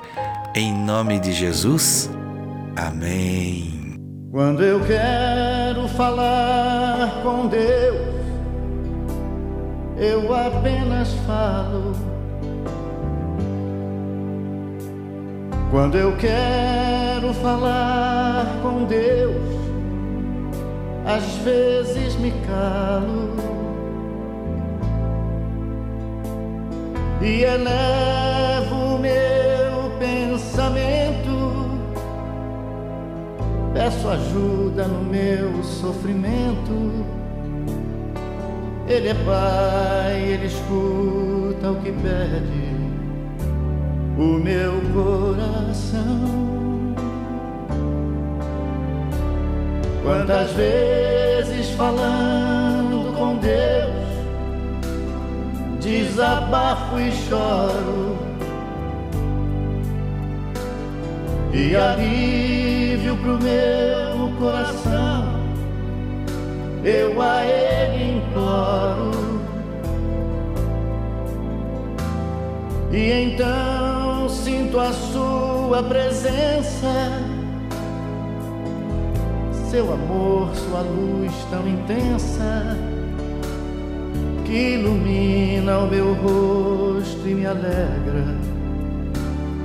em 0.56 0.74
nome 0.74 1.20
de 1.20 1.34
Jesus. 1.34 2.10
Amém. 2.78 3.96
Quando 4.32 4.64
eu 4.64 4.80
quero 4.86 5.88
falar 5.90 7.22
com 7.24 7.48
Deus, 7.48 8.16
eu 9.98 10.34
apenas 10.34 11.14
falo. 11.28 11.94
Quando 15.72 15.98
eu 15.98 16.16
quero 16.16 17.34
falar 17.34 18.46
com 18.62 18.86
Deus, 18.86 19.36
às 21.06 21.26
vezes 21.44 22.16
me 22.16 22.32
calo 22.48 23.36
e 27.22 27.44
elevo 27.44 28.98
meu 29.00 29.35
Peço 33.76 34.08
ajuda 34.08 34.88
no 34.88 35.04
meu 35.04 35.62
sofrimento. 35.62 37.06
Ele 38.88 39.10
é 39.10 39.14
Pai, 39.14 40.22
Ele 40.22 40.46
escuta 40.46 41.72
o 41.72 41.82
que 41.82 41.92
pede 41.92 42.74
o 44.18 44.40
meu 44.40 44.80
coração. 44.94 46.96
Quantas 50.04 50.54
vezes 50.54 51.72
falando 51.72 53.14
com 53.18 53.36
Deus, 53.36 54.08
desabafo 55.82 56.98
e 56.98 57.12
choro, 57.12 58.18
e 61.56 61.74
alívio 61.74 63.16
pro 63.16 63.40
meu 63.42 64.30
coração, 64.38 65.40
eu 66.84 67.22
a 67.22 67.46
Ele 67.46 68.18
imploro. 68.18 69.42
E 72.92 73.10
então 73.10 74.28
sinto 74.28 74.78
a 74.78 74.92
sua 74.92 75.82
presença, 75.84 77.24
seu 79.72 79.94
amor, 79.94 80.54
sua 80.56 80.82
luz 80.82 81.32
tão 81.50 81.66
intensa, 81.66 82.78
que 84.46 84.74
ilumina 84.74 85.80
o 85.80 85.88
meu 85.88 86.14
rosto 86.16 87.26
e 87.26 87.34
me 87.34 87.46
alegra 87.46 88.55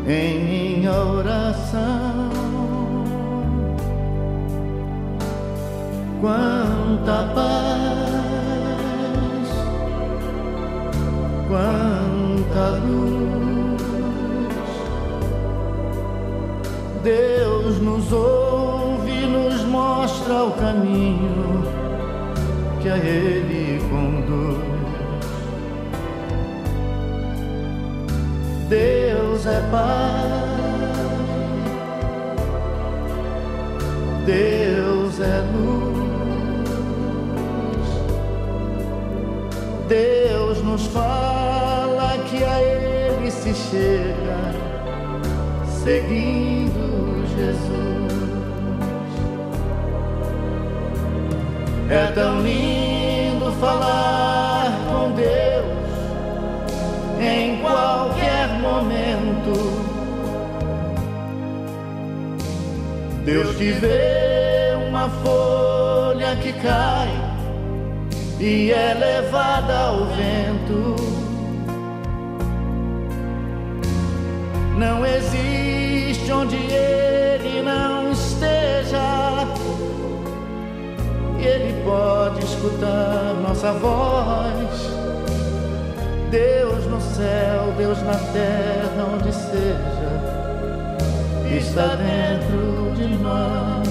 em 0.07 0.45
minha 0.45 0.93
oração. 0.93 2.31
Quanta 6.21 7.33
paz, 7.35 7.51
quanta 11.49 12.79
luz. 12.85 13.21
Deus 17.03 17.81
nos 17.81 18.13
ouve, 18.13 19.27
nos 19.27 19.65
mostra 19.65 20.45
o 20.45 20.51
caminho 20.53 21.65
que 22.83 22.89
a 22.89 22.99
Ele 22.99 23.81
conduz. 23.89 24.70
Deus 28.71 29.47
é 29.47 29.61
Pai, 29.69 30.31
Deus 34.25 35.19
é 35.19 35.41
luz. 35.53 35.91
Deus 39.89 40.63
nos 40.63 40.87
fala 40.87 42.17
que 42.31 42.45
a 42.45 42.63
Ele 42.63 43.29
se 43.33 43.53
chega 43.53 44.39
seguindo 45.67 47.27
Jesus. 47.37 48.13
É 51.91 52.13
tão 52.13 52.41
lindo 52.41 53.51
falar 53.61 54.40
em 57.21 57.61
qualquer 57.61 58.49
momento. 58.61 59.91
Deus 63.25 63.57
te 63.59 63.73
vê 63.73 64.75
uma 64.89 65.09
folha 65.23 66.35
que 66.37 66.53
cai 66.55 67.09
e 68.41 68.73
é 68.73 68.95
levada 68.95 69.79
ao 69.79 70.07
vento. 70.07 70.97
Não 74.79 75.05
existe 75.05 76.33
onde 76.33 76.57
ele 76.57 77.63
não 77.63 78.11
esteja. 78.13 79.47
Ele 81.39 81.85
pode 81.85 82.45
escutar 82.45 83.35
nossa 83.43 83.73
voz. 83.73 85.10
Deus 86.31 86.87
no 86.87 87.01
céu, 87.01 87.75
Deus 87.77 88.01
na 88.03 88.15
terra, 88.15 89.05
onde 89.15 89.33
seja, 89.35 90.21
está 91.57 91.97
dentro 91.97 92.93
de 92.95 93.09
nós. 93.17 93.89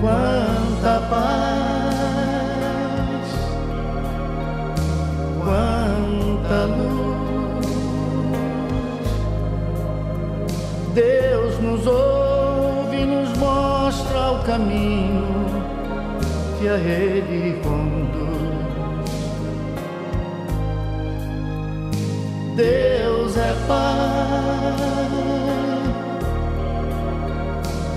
Quanta 0.00 1.00
paz, 1.10 1.44
quanta 5.44 6.64
luz. 6.64 7.04
Deus 10.94 11.58
nos 11.60 11.86
ouve 11.86 12.96
e 12.96 13.04
nos 13.04 13.36
mostra 13.36 14.30
o 14.30 14.42
caminho 14.44 15.44
que 16.58 16.66
a 16.66 16.78
Ele 16.78 17.60
conduz. 17.62 17.83
Deus 22.56 23.36
é 23.36 23.52
Pai, 23.66 24.76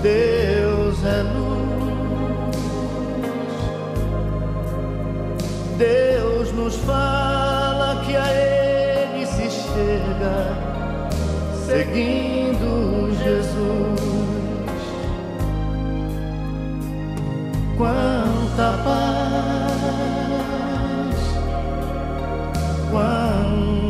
Deus 0.02 1.06
é 1.06 1.22
luz, 1.22 1.68
Deus 5.78 6.52
nos 6.54 6.76
fala 6.78 8.04
que 8.04 8.16
a 8.16 8.34
Ele 8.34 9.26
se 9.28 9.48
chega, 9.52 10.58
seguindo 11.68 13.12
Jesus. 13.24 14.08
Quanta 17.78 18.74
paz, 18.84 19.57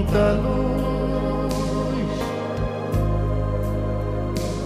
quanta 0.07 0.31
luz. 0.41 0.67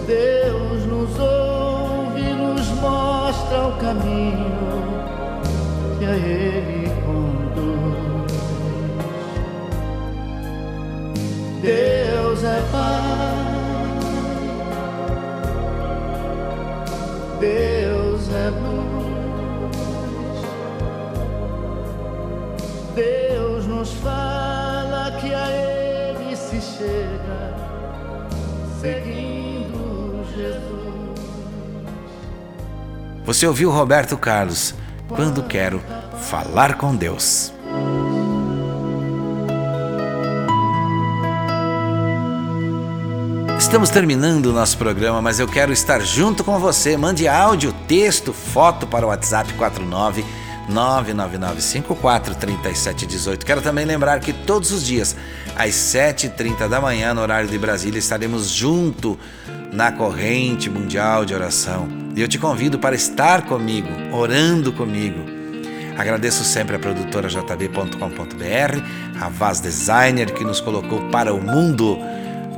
Deus 0.06 0.86
nos 0.86 1.18
ouve 1.18 2.20
e 2.20 2.34
nos 2.34 2.68
mostra 2.80 3.68
o 3.68 3.72
caminho 3.78 4.72
que 5.98 6.04
a 6.04 6.16
Ele 6.16 6.61
chega, 26.78 27.54
seguindo 28.80 30.24
Jesus. 30.34 31.20
Você 33.24 33.46
ouviu 33.46 33.70
Roberto 33.70 34.16
Carlos? 34.16 34.74
Quando 35.08 35.42
quero 35.42 35.82
falar 36.22 36.76
com 36.76 36.94
Deus. 36.96 37.52
Estamos 43.58 43.90
terminando 43.90 44.46
o 44.46 44.52
nosso 44.52 44.76
programa, 44.76 45.22
mas 45.22 45.38
eu 45.38 45.46
quero 45.46 45.72
estar 45.72 46.00
junto 46.00 46.42
com 46.42 46.58
você. 46.58 46.96
Mande 46.96 47.28
áudio, 47.28 47.72
texto, 47.86 48.32
foto 48.32 48.86
para 48.86 49.06
o 49.06 49.08
WhatsApp 49.08 49.52
49 49.54 50.24
999543718. 50.72 53.44
Quero 53.44 53.62
também 53.62 53.84
lembrar 53.84 54.18
que 54.20 54.32
todos 54.32 54.72
os 54.72 54.84
dias, 54.84 55.16
às 55.56 55.72
7h30 55.72 56.68
da 56.68 56.80
manhã, 56.80 57.14
no 57.14 57.20
horário 57.20 57.48
de 57.48 57.58
Brasília, 57.58 57.98
estaremos 57.98 58.48
junto 58.48 59.18
na 59.72 59.90
corrente 59.90 60.68
mundial 60.68 61.24
de 61.24 61.34
oração. 61.34 61.88
E 62.14 62.20
eu 62.20 62.28
te 62.28 62.38
convido 62.38 62.78
para 62.78 62.94
estar 62.94 63.46
comigo, 63.46 63.88
orando 64.12 64.72
comigo. 64.72 65.24
Agradeço 65.96 66.44
sempre 66.44 66.76
a 66.76 66.78
produtora 66.78 67.28
jb.com.br, 67.28 69.20
a 69.20 69.28
Vaz 69.28 69.60
Designer 69.60 70.32
que 70.32 70.44
nos 70.44 70.60
colocou 70.60 71.08
para 71.10 71.32
o 71.32 71.40
mundo. 71.40 71.98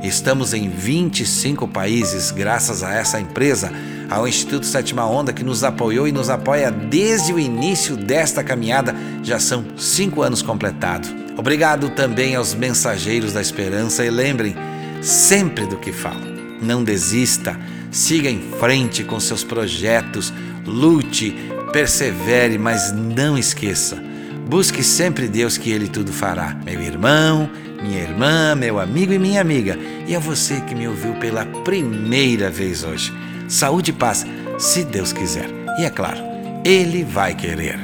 Estamos 0.03 0.53
em 0.53 0.69
25 0.69 1.67
países 1.67 2.31
graças 2.31 2.83
a 2.83 2.93
essa 2.93 3.19
empresa, 3.19 3.71
ao 4.09 4.27
Instituto 4.27 4.65
Sétima 4.65 5.05
Onda 5.05 5.33
que 5.33 5.43
nos 5.43 5.63
apoiou 5.63 6.07
e 6.07 6.11
nos 6.11 6.29
apoia 6.29 6.71
desde 6.71 7.33
o 7.33 7.39
início 7.39 7.95
desta 7.95 8.43
caminhada. 8.43 8.95
Já 9.23 9.39
são 9.39 9.65
cinco 9.77 10.21
anos 10.21 10.41
completados. 10.41 11.13
Obrigado 11.37 11.89
também 11.89 12.35
aos 12.35 12.53
mensageiros 12.53 13.33
da 13.33 13.41
esperança 13.41 14.05
e 14.05 14.09
lembrem 14.09 14.55
sempre 15.01 15.65
do 15.65 15.77
que 15.77 15.91
falo. 15.91 16.35
Não 16.61 16.83
desista, 16.83 17.59
siga 17.91 18.29
em 18.29 18.39
frente 18.59 19.03
com 19.03 19.19
seus 19.19 19.43
projetos, 19.43 20.33
lute, 20.65 21.35
persevere, 21.73 22.57
mas 22.57 22.93
não 22.93 23.37
esqueça. 23.37 24.01
Busque 24.47 24.83
sempre 24.83 25.27
Deus 25.27 25.57
que 25.57 25.71
Ele 25.71 25.87
tudo 25.87 26.13
fará. 26.13 26.55
Meu 26.63 26.81
irmão, 26.81 27.49
minha 27.81 28.01
irmã, 28.01 28.55
meu 28.55 28.79
amigo 28.79 29.11
e 29.11 29.19
minha 29.19 29.41
amiga, 29.41 29.77
e 30.07 30.15
a 30.15 30.19
você 30.19 30.61
que 30.61 30.73
me 30.73 30.87
ouviu 30.87 31.13
pela 31.15 31.45
primeira 31.45 32.49
vez 32.49 32.83
hoje. 32.83 33.13
Saúde 33.47 33.91
e 33.91 33.93
paz, 33.93 34.25
se 34.57 34.83
Deus 34.83 35.13
quiser. 35.13 35.49
E 35.77 35.85
é 35.85 35.89
claro, 35.89 36.19
Ele 36.63 37.03
vai 37.03 37.35
querer. 37.35 37.79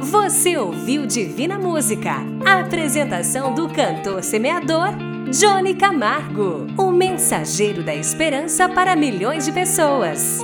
Você 0.00 0.56
ouviu 0.56 1.06
Divina 1.06 1.58
Música, 1.58 2.14
a 2.46 2.60
apresentação 2.60 3.54
do 3.54 3.68
cantor 3.68 4.22
semeador 4.22 4.90
Johnny 5.30 5.74
Camargo, 5.74 6.66
o 6.78 6.92
mensageiro 6.92 7.82
da 7.82 7.94
esperança 7.94 8.68
para 8.68 8.94
milhões 8.94 9.44
de 9.44 9.52
pessoas. 9.52 10.40